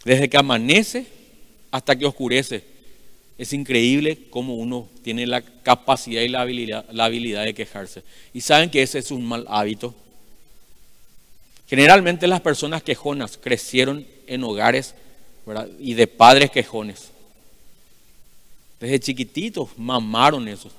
[0.05, 1.07] Desde que amanece
[1.71, 2.74] hasta que oscurece
[3.37, 8.03] es increíble cómo uno tiene la capacidad y la habilidad, la habilidad de quejarse.
[8.33, 9.95] Y saben que ese es un mal hábito.
[11.69, 14.95] Generalmente las personas quejonas crecieron en hogares
[15.81, 17.11] y de padres quejones.
[18.79, 20.71] Desde chiquititos mamaron eso.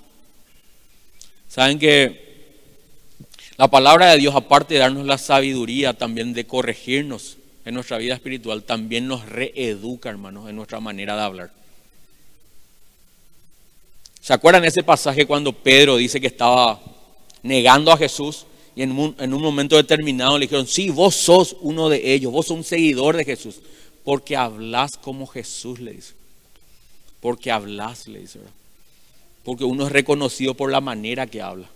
[1.50, 2.26] Saben que
[3.58, 8.14] la palabra de Dios, aparte de darnos la sabiduría también de corregirnos en nuestra vida
[8.14, 11.65] espiritual, también nos reeduca, hermanos, en nuestra manera de hablar.
[14.26, 16.82] ¿Se acuerdan ese pasaje cuando Pedro dice que estaba
[17.44, 21.56] negando a Jesús y en un, en un, momento determinado le dijeron, sí, vos sos
[21.62, 23.60] uno de ellos, vos sos un seguidor de Jesús,
[24.04, 26.16] porque hablas como Jesús le dice.
[27.20, 28.40] Porque hablas, le dice.
[29.44, 31.70] Porque uno es reconocido por la manera que habla.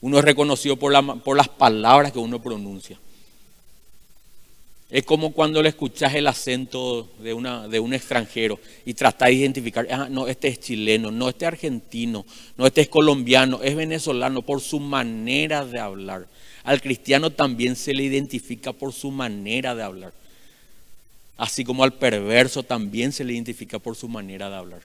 [0.00, 2.96] Uno es reconocido por, la, por las palabras que uno pronuncia.
[4.90, 10.08] Es como cuando le escuchas el acento de, un extranjero y tratas de identificar, ah,
[10.10, 12.24] no, este es chileno, no, este es argentino,
[12.56, 16.26] no, este es colombiano, es venezolano, por su manera de hablar.
[16.64, 20.12] Al cristiano también se le identifica por su manera de hablar.
[21.36, 24.82] Así como al perverso también se le identifica por su manera de hablar.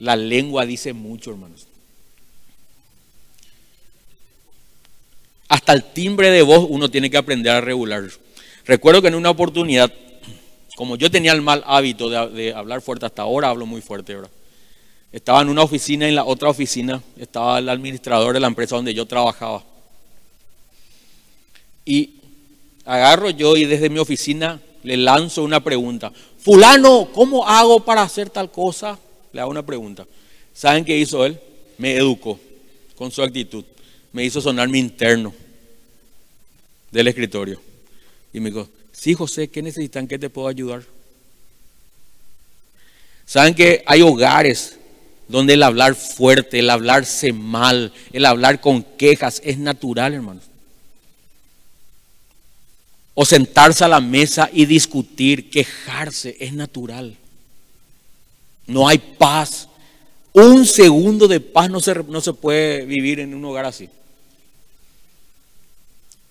[0.00, 1.69] La lengua dice mucho, hermanos.
[5.50, 8.04] Hasta el timbre de voz uno tiene que aprender a regular.
[8.66, 9.92] Recuerdo que en una oportunidad,
[10.76, 14.30] como yo tenía el mal hábito de, hablar fuerte, hasta ahora hablo muy fuerte, ¿verdad?
[15.10, 18.94] Estaba en una oficina, en la otra oficina estaba el administrador de la empresa donde
[18.94, 19.64] yo trabajaba.
[21.84, 22.10] Y
[22.84, 26.12] agarro yo y desde mi oficina le lanzo una pregunta.
[26.38, 28.96] Fulano, ¿cómo hago para hacer tal cosa?
[29.32, 30.06] Le hago una pregunta.
[30.54, 31.40] ¿Saben qué hizo él?
[31.76, 32.38] Me educó
[32.94, 33.64] con su actitud
[34.12, 35.32] me hizo sonar mi interno
[36.90, 37.60] del escritorio.
[38.32, 40.06] Y me dijo, sí, José, ¿qué necesitan?
[40.06, 40.82] ¿Qué te puedo ayudar?
[43.26, 44.76] Saben que hay hogares
[45.28, 50.44] donde el hablar fuerte, el hablarse mal, el hablar con quejas es natural, hermanos.
[53.14, 57.16] O sentarse a la mesa y discutir, quejarse, es natural.
[58.66, 59.68] No hay paz.
[60.32, 63.88] Un segundo de paz no se, no se puede vivir en un hogar así.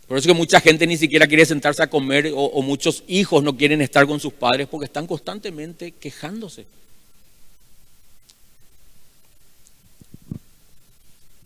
[0.09, 3.55] Por eso que mucha gente ni siquiera quiere sentarse a comer o, muchos hijos no
[3.55, 6.65] quieren estar con sus padres porque están constantemente quejándose.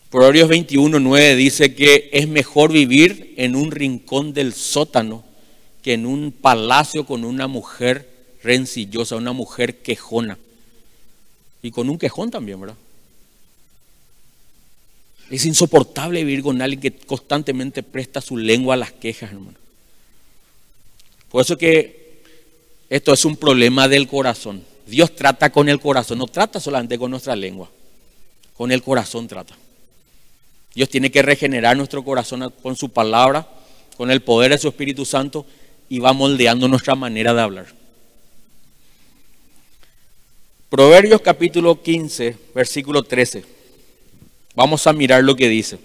[0.10, 5.26] Proverbios 21, 9 dice que es mejor vivir en un rincón del sótano
[5.82, 8.08] que en un palacio con una mujer
[8.43, 10.38] rencillosa, una mujer quejona.
[11.62, 12.78] Y con un quejón también, ¿verdad?
[15.34, 19.58] Es insoportable vivir con alguien que constantemente presta su lengua a las quejas, hermano.
[21.32, 22.22] Por eso que
[22.88, 24.64] esto es un problema del corazón.
[24.86, 27.68] Dios trata con el corazón, no trata solamente con nuestra lengua,
[28.56, 29.56] con el corazón trata.
[30.76, 33.48] Dios tiene que regenerar nuestro corazón con su palabra,
[33.98, 35.48] con el poder de su Espíritu Santo
[35.90, 37.66] y va moldeando nuestra manera de hablar.
[40.70, 43.62] Proverbios capítulo 15, versículo 13.
[44.56, 45.78] Vamos a mirar lo que dice.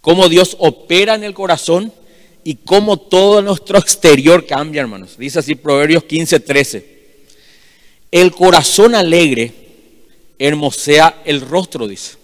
[0.00, 1.92] Cómo Dios opera en el corazón
[2.44, 5.18] y cómo todo nuestro exterior cambia, hermanos.
[5.18, 6.96] Dice así Proverbios 15, 13.
[8.12, 9.52] El corazón alegre
[10.38, 12.16] hermosea el rostro, dice.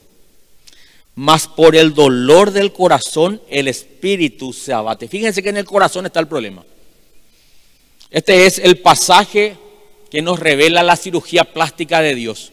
[1.14, 5.09] Mas por el dolor del corazón el espíritu se abate.
[5.09, 6.64] Fíjense que en el corazón está el problema.
[8.11, 9.57] Este es el pasaje
[10.11, 12.53] que nos revela la cirugía plástica de Dios.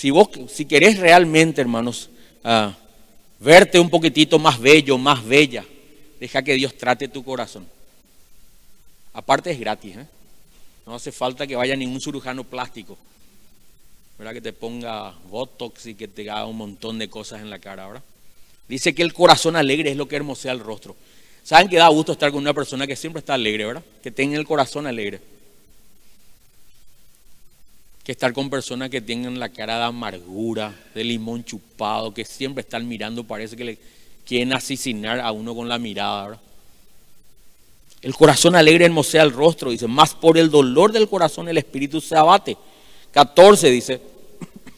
[0.00, 2.08] Si vos, si querés realmente, hermanos,
[2.42, 2.74] ah,
[3.38, 5.62] verte un poquitito más bello, más bella,
[6.18, 7.68] deja que Dios trate tu corazón.
[9.12, 10.06] Aparte es gratis, ¿eh?
[10.86, 12.96] no hace falta que vaya ningún cirujano plástico.
[14.16, 14.32] ¿verdad?
[14.32, 17.86] Que te ponga botox y que te haga un montón de cosas en la cara,
[17.86, 18.02] ¿verdad?
[18.68, 20.96] Dice que el corazón alegre es lo que hermosea el rostro.
[21.42, 23.84] ¿Saben que da gusto estar con una persona que siempre está alegre, ¿verdad?
[24.02, 25.20] Que tenga el corazón alegre.
[28.04, 32.62] Que estar con personas que tengan la cara de amargura, de limón chupado, que siempre
[32.62, 33.78] están mirando, parece que le
[34.24, 36.40] quieren asesinar a uno con la mirada, ¿verdad?
[38.02, 42.00] El corazón alegre hermosea el rostro, dice, más por el dolor del corazón el espíritu
[42.00, 42.56] se abate.
[43.12, 44.00] 14 dice,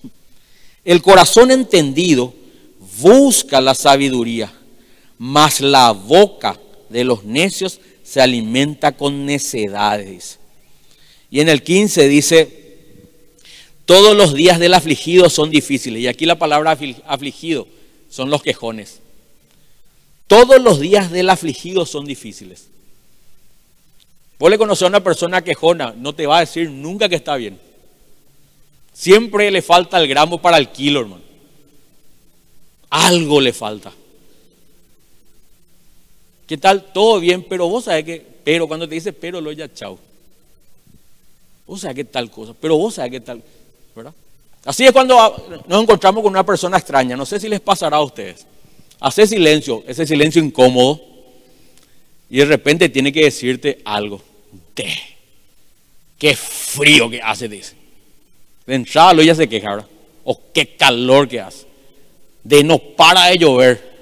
[0.85, 2.35] el corazón entendido
[3.01, 4.53] busca la sabiduría,
[5.19, 6.59] mas la boca
[6.89, 10.39] de los necios se alimenta con necedades.
[11.31, 12.62] Y en el 15 dice,
[13.87, 16.03] todos los días del afligido son difíciles.
[16.03, 17.67] Y aquí la palabra afligido
[18.09, 19.01] son los quejones.
[20.27, 22.69] Todos los días del afligido son difíciles.
[24.39, 27.37] Vos le conoces a una persona quejona, no te va a decir nunca que está
[27.37, 27.59] bien.
[28.93, 31.23] Siempre le falta el gramo para el kilo, hermano.
[32.91, 33.93] Algo le falta.
[36.47, 36.93] ¿Qué tal?
[36.93, 39.99] Todo bien, pero vos sabés que, pero cuando te dice pero, lo ya chao.
[41.67, 43.43] Vos sabés qué tal cosa, pero vos sabés qué tal.
[44.65, 47.17] Así es cuando nos encontramos con una persona extraña.
[47.17, 48.47] No sé si les pasará a ustedes.
[49.01, 51.01] Hace silencio, ese silencio incómodo,
[52.31, 54.23] y de repente tiene que decirte algo.
[54.77, 54.95] De,
[56.17, 57.75] qué frío que hace, dice.
[58.67, 59.87] De entrada lo ya se queja.
[60.25, 61.67] O qué calor que hace.
[62.45, 63.93] De no para de llover.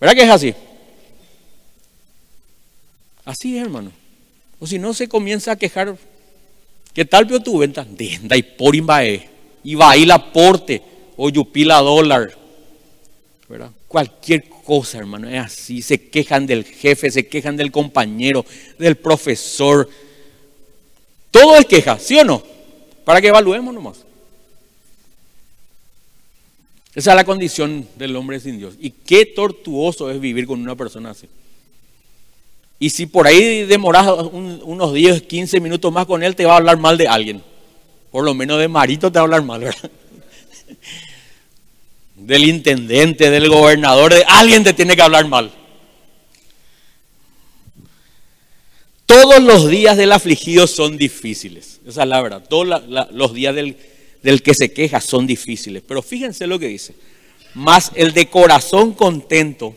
[0.00, 0.54] ¿Verdad que es así?
[3.24, 3.90] Así es, hermano.
[4.60, 5.96] O si no se comienza a quejar,
[6.94, 7.84] ¿qué tal vio tu venta?
[7.84, 9.28] De y por imbae.
[9.68, 10.80] Y va ahí la porte.
[11.18, 12.34] O yupila dólar.
[13.50, 13.70] ¿Verdad?
[13.86, 15.82] Cualquier cosa, hermano, es así.
[15.82, 18.46] Se quejan del jefe, se quejan del compañero,
[18.78, 19.86] del profesor.
[21.30, 22.42] Todo es queja, ¿sí o no?
[23.04, 23.98] Para que evaluemos nomás.
[26.94, 28.72] Esa es la condición del hombre sin Dios.
[28.80, 31.28] Y qué tortuoso es vivir con una persona así.
[32.78, 36.56] Y si por ahí demoras unos 10, 15 minutos más con él, te va a
[36.56, 37.42] hablar mal de alguien.
[38.10, 39.90] Por lo menos de Marito te hablar mal, ¿verdad?
[42.16, 45.52] Del intendente, del gobernador, de alguien te tiene que hablar mal.
[49.06, 51.80] Todos los días del afligido son difíciles.
[51.86, 52.44] Esa es la verdad.
[52.46, 52.82] Todos
[53.12, 53.76] los días del,
[54.22, 55.82] del que se queja son difíciles.
[55.86, 56.94] Pero fíjense lo que dice.
[57.54, 59.74] Más el de corazón contento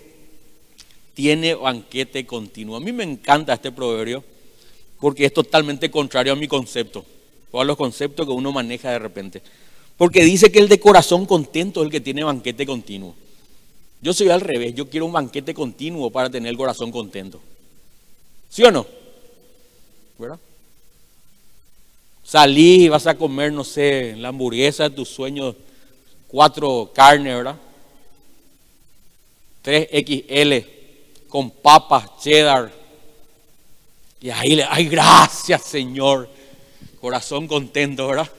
[1.14, 2.76] tiene banquete continuo.
[2.76, 4.24] A mí me encanta este proverbio
[5.00, 7.06] porque es totalmente contrario a mi concepto
[7.60, 9.42] a los conceptos que uno maneja de repente.
[9.98, 13.14] Porque dice que el de corazón contento es el que tiene banquete continuo.
[14.02, 17.40] Yo soy al revés, yo quiero un banquete continuo para tener el corazón contento.
[18.50, 18.86] ¿Sí o no?
[20.22, 20.40] ¿verdad?
[22.24, 25.56] Salí y vas a comer, no sé, la hamburguesa de tus sueños,
[26.28, 27.56] cuatro carnes, ¿verdad?
[29.64, 30.66] 3XL
[31.28, 32.72] con papas, cheddar.
[34.22, 36.30] Y ahí le, ay, gracias Señor.
[37.02, 38.32] Corazón contento, ¿verdad?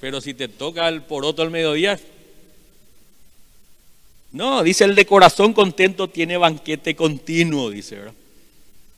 [0.00, 1.98] Pero si te toca el poroto al mediodía,
[4.32, 8.14] no, dice el de corazón contento tiene banquete continuo, dice, ¿verdad?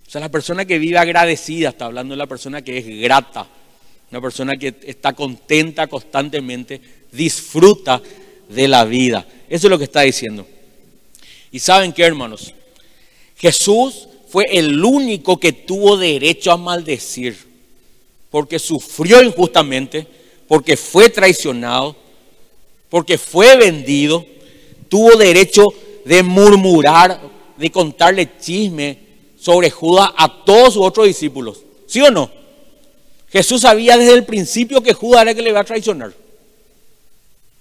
[0.07, 3.47] O sea, la persona que vive agradecida, está hablando de la persona que es grata,
[4.11, 6.81] una persona que está contenta constantemente,
[7.13, 8.03] disfruta
[8.49, 9.27] de la vida.
[9.49, 10.47] Eso es lo que está diciendo.
[11.53, 12.55] Y saben qué, hermanos,
[13.37, 17.48] Jesús fue el único que tuvo derecho a maldecir,
[18.31, 20.07] porque sufrió injustamente,
[20.47, 21.97] porque fue traicionado,
[22.89, 24.25] porque fue vendido,
[24.89, 25.67] tuvo derecho
[26.05, 27.21] de murmurar,
[27.57, 28.99] de contarle chisme
[29.39, 31.63] sobre Judas a todos sus otros discípulos.
[31.87, 32.31] ¿Sí o no?
[33.31, 36.13] Jesús sabía desde el principio que Judas era el que le iba a traicionar.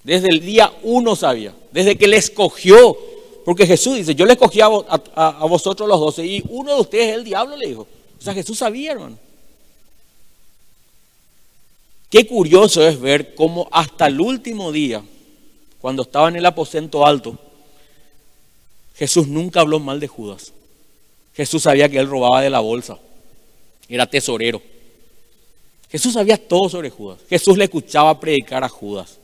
[0.04, 2.98] Desde el día uno sabía, desde que le escogió.
[3.44, 7.16] Porque Jesús dice, yo le escogí a, vosotros los doce y uno de ustedes es
[7.16, 7.88] el diablo, le dijo.
[8.18, 9.18] O sea, Jesús sabía, hermano.
[12.18, 15.04] Qué curioso es ver cómo hasta el último día,
[15.80, 17.38] cuando estaba en el aposento alto,
[18.96, 20.52] Jesús nunca habló mal de Judas.
[21.36, 22.98] Jesús sabía que él robaba de la bolsa.
[23.88, 24.64] Era tesorero.
[25.92, 27.20] Jesús sabía todo sobre Judas.
[27.30, 29.20] Jesús le escuchaba predicar a Judas.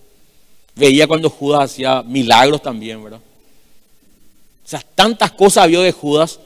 [0.75, 3.21] Veía cuando Judas hacía milagros también, ¿verdad?
[4.63, 6.39] O sea, tantas cosas vio de Judas.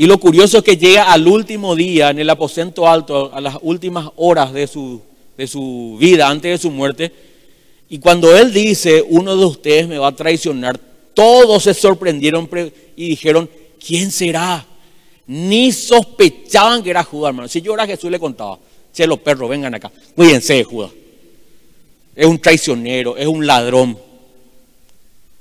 [0.00, 3.56] Y lo curioso es que llega al último día, en el aposento alto, a las
[3.62, 5.02] últimas horas de su,
[5.36, 7.12] de su vida, antes de su muerte.
[7.88, 10.78] Y cuando él dice, uno de ustedes me va a traicionar,
[11.14, 12.48] todos se sorprendieron
[12.94, 13.50] y dijeron,
[13.84, 14.64] ¿quién será?
[15.26, 17.48] Ni sospechaban que era Judas, hermano.
[17.48, 18.56] Si yo era Jesús le contaba,
[18.94, 20.92] che, los perros, vengan acá, cuídense de Judas.
[22.14, 23.98] Es un traicionero, es un ladrón.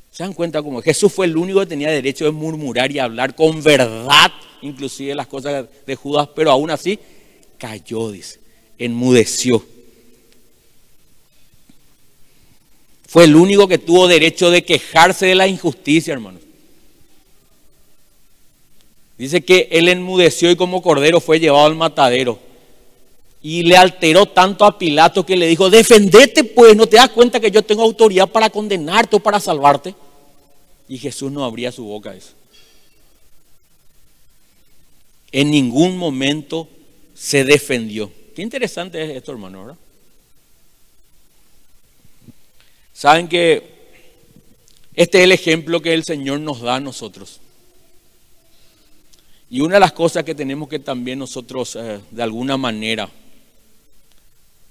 [0.10, 3.36] ¿Se dan cuenta cómo Jesús fue el único que tenía derecho de murmurar y hablar
[3.36, 4.32] con verdad,
[4.62, 7.00] inclusive las cosas de Judas, pero aún así
[7.58, 8.40] cayó, dice,
[8.78, 9.64] enmudeció.
[13.08, 16.42] Fue el único que tuvo derecho de quejarse de la injusticia, hermanos.
[19.18, 22.38] Dice que él enmudeció y como cordero fue llevado al matadero.
[23.42, 27.40] Y le alteró tanto a Pilato que le dijo, defendete pues, ¿no te das cuenta
[27.40, 29.96] que yo tengo autoridad para condenarte o para salvarte?
[30.90, 32.37] Y Jesús no abría su boca a eso.
[35.32, 36.70] En ningún momento
[37.14, 38.12] se defendió.
[38.36, 39.78] Qué interesante es esto, hermano.
[42.94, 43.78] Saben que
[44.94, 47.40] este es el ejemplo que el Señor nos da a nosotros.
[49.50, 53.10] Y una de las cosas que tenemos que también nosotros, eh, de alguna manera,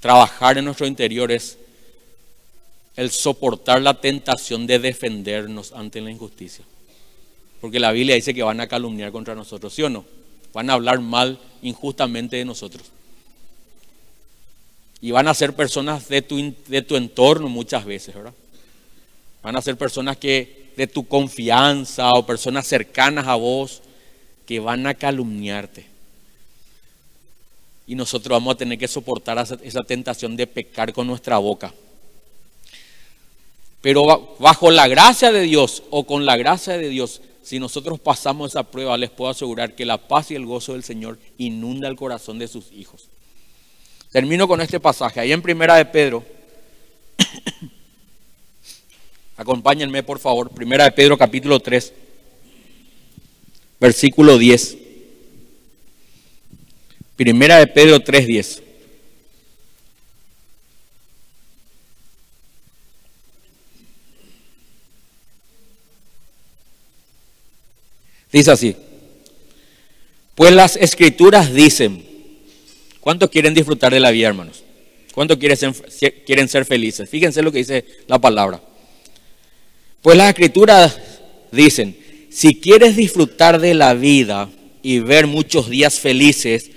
[0.01, 1.57] trabajar en nuestro interior es
[2.97, 6.65] el soportar la tentación de defendernos ante la injusticia.
[7.61, 10.05] Porque la Biblia dice que van a calumniar contra nosotros, ¿sí o no?
[10.57, 12.83] Van a hablar mal injustamente de nosotros.
[15.03, 18.33] Y van a ser personas de tu, de tu entorno muchas veces, ¿verdad?
[19.43, 23.83] Van a ser personas que de tu confianza o personas cercanas a vos
[24.47, 25.85] que van a calumniarte.
[27.87, 31.75] Y nosotros vamos a tener que soportar esa tentación de pecar con nuestra boca.
[33.83, 38.51] Pero bajo la gracia de Dios o con la gracia de Dios, si nosotros pasamos
[38.51, 41.95] esa prueba, les puedo asegurar que la paz y el gozo del Señor inunda el
[41.95, 43.05] corazón de sus hijos.
[44.11, 45.21] Termino con este pasaje.
[45.21, 46.25] Ahí en Primera de Pedro.
[49.37, 50.51] Acompáñenme, por favor.
[50.51, 51.93] Primera de Pedro, capítulo 3,
[53.79, 54.79] versículo 10.
[57.15, 58.63] Primera de Pedro 3, 10.
[68.37, 68.77] Dice así,
[70.35, 72.05] pues las escrituras dicen,
[73.01, 74.63] ¿cuántos quieren disfrutar de la vida, hermanos?
[75.15, 75.57] ¿Cuántos quieren
[76.47, 77.09] ser, felices?
[77.09, 78.61] Fíjense lo que dice la palabra.
[80.03, 80.99] Pues las escrituras
[81.51, 81.97] dicen,
[82.31, 84.51] si quieres disfrutar de la vida
[84.83, 86.71] y ver muchos días felices,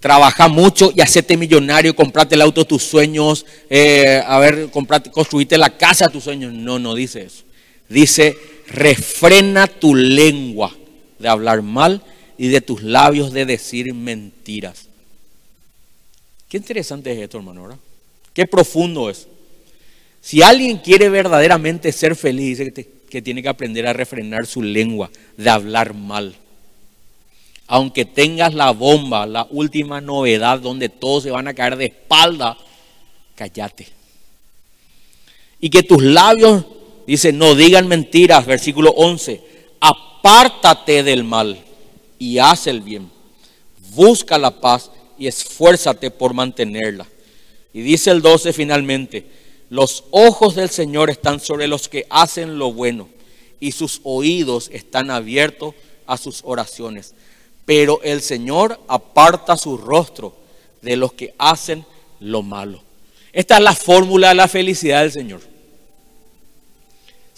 [0.00, 5.12] trabaja mucho y hacete millonario, comprate el auto de tus sueños, eh, a ver, comprate,
[5.12, 6.52] construirte la casa de tus sueños.
[6.52, 7.44] No, no dice eso.
[7.88, 8.36] Dice,
[8.68, 10.74] refrena tu lengua
[11.18, 12.02] de hablar mal
[12.36, 14.88] y de tus labios de decir mentiras.
[16.48, 17.78] Qué interesante es esto, hermano, ¿verdad?
[18.32, 19.26] Qué profundo es.
[20.20, 24.62] Si alguien quiere verdaderamente ser feliz, dice que, que tiene que aprender a refrenar su
[24.62, 26.34] lengua de hablar mal.
[27.66, 32.56] Aunque tengas la bomba, la última novedad donde todos se van a caer de espalda,
[33.34, 33.88] cállate.
[35.60, 36.64] Y que tus labios
[37.08, 39.40] Dice, no digan mentiras, versículo 11.
[39.80, 41.58] Apártate del mal
[42.18, 43.10] y haz el bien.
[43.94, 47.06] Busca la paz y esfuérzate por mantenerla.
[47.72, 49.24] Y dice el 12 finalmente,
[49.70, 53.08] los ojos del Señor están sobre los que hacen lo bueno
[53.58, 55.74] y sus oídos están abiertos
[56.06, 57.14] a sus oraciones.
[57.64, 60.36] Pero el Señor aparta su rostro
[60.82, 61.86] de los que hacen
[62.20, 62.82] lo malo.
[63.32, 65.47] Esta es la fórmula de la felicidad del Señor.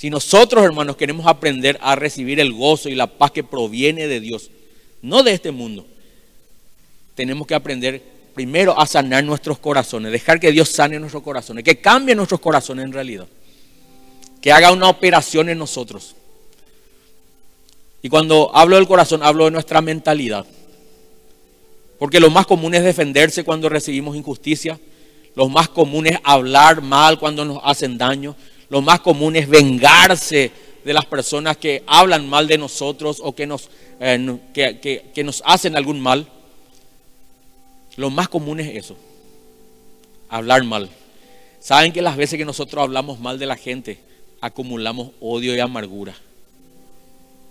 [0.01, 4.18] Si nosotros, hermanos, queremos aprender a recibir el gozo y la paz que proviene de
[4.18, 4.51] Dios,
[5.03, 5.86] no de este mundo,
[7.14, 8.03] tenemos que aprender
[8.34, 12.86] primero a sanar nuestros corazones, dejar que Dios sane nuestros corazones, que cambie nuestros corazones
[12.86, 13.26] en realidad,
[14.40, 16.16] que haga una operación en nosotros.
[18.01, 20.46] Y cuando hablo del corazón, hablo de nuestra mentalidad.
[21.98, 24.80] Porque lo más común es defenderse cuando recibimos injusticia.
[25.34, 28.34] Lo más común es hablar mal cuando nos hacen daño
[28.70, 30.52] lo más común es vengarse
[30.84, 33.68] de las personas que hablan mal de nosotros o que nos,
[33.98, 36.26] eh, que, nos hacen algún mal.
[37.96, 38.96] Lo más común es eso,
[40.28, 40.88] hablar mal.
[41.58, 43.98] Saben que las veces que nosotros hablamos mal de la gente,
[44.40, 46.14] acumulamos odio y amargura.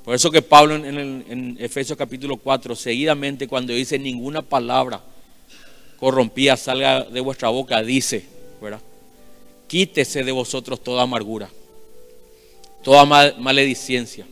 [0.03, 5.03] Por eso que Pablo en, en Efesios capítulo 4, seguidamente cuando dice ninguna palabra
[5.99, 8.25] corrompida salga de vuestra boca, dice,
[8.61, 8.79] ¿verdad?
[9.69, 11.47] Quítese de vosotros toda amargura,
[12.83, 13.05] toda
[13.37, 14.25] maledicencia,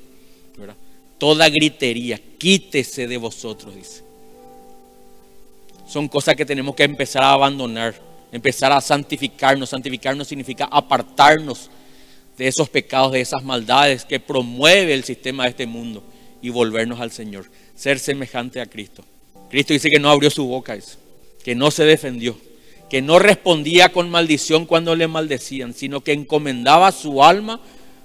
[0.57, 0.75] ¿verdad?
[1.19, 4.01] Toda gritería, quítese de vosotros, dice.
[5.87, 7.93] Son cosas que tenemos que empezar a abandonar,
[8.31, 9.69] empezar a santificarnos.
[9.69, 11.69] Santificarnos significa apartarnos
[12.35, 16.03] de esos pecados, de esas maldades que promueve el sistema de este mundo
[16.41, 19.03] y volvernos al Señor, ser semejante a Cristo.
[19.51, 20.75] Cristo dice que no abrió su boca,
[21.43, 22.35] que no se defendió,
[22.89, 27.59] que no respondía con maldición cuando le maldecían, sino que encomendaba su alma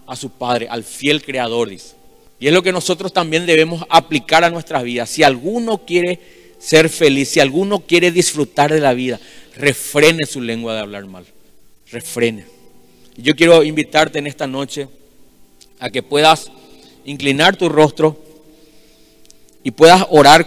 [0.06, 1.94] a su Padre, al fiel Creador, dice.
[2.40, 5.08] Y es lo que nosotros también debemos aplicar a nuestras vidas.
[5.08, 6.18] Si alguno quiere
[6.58, 9.20] ser feliz, si alguno quiere disfrutar de la vida,
[9.56, 11.24] refrene su lengua de hablar mal.
[11.90, 12.46] Refrene.
[13.16, 14.88] Yo quiero invitarte en esta noche
[15.78, 16.50] a que puedas
[17.04, 18.16] inclinar tu rostro
[19.62, 20.40] y puedas orar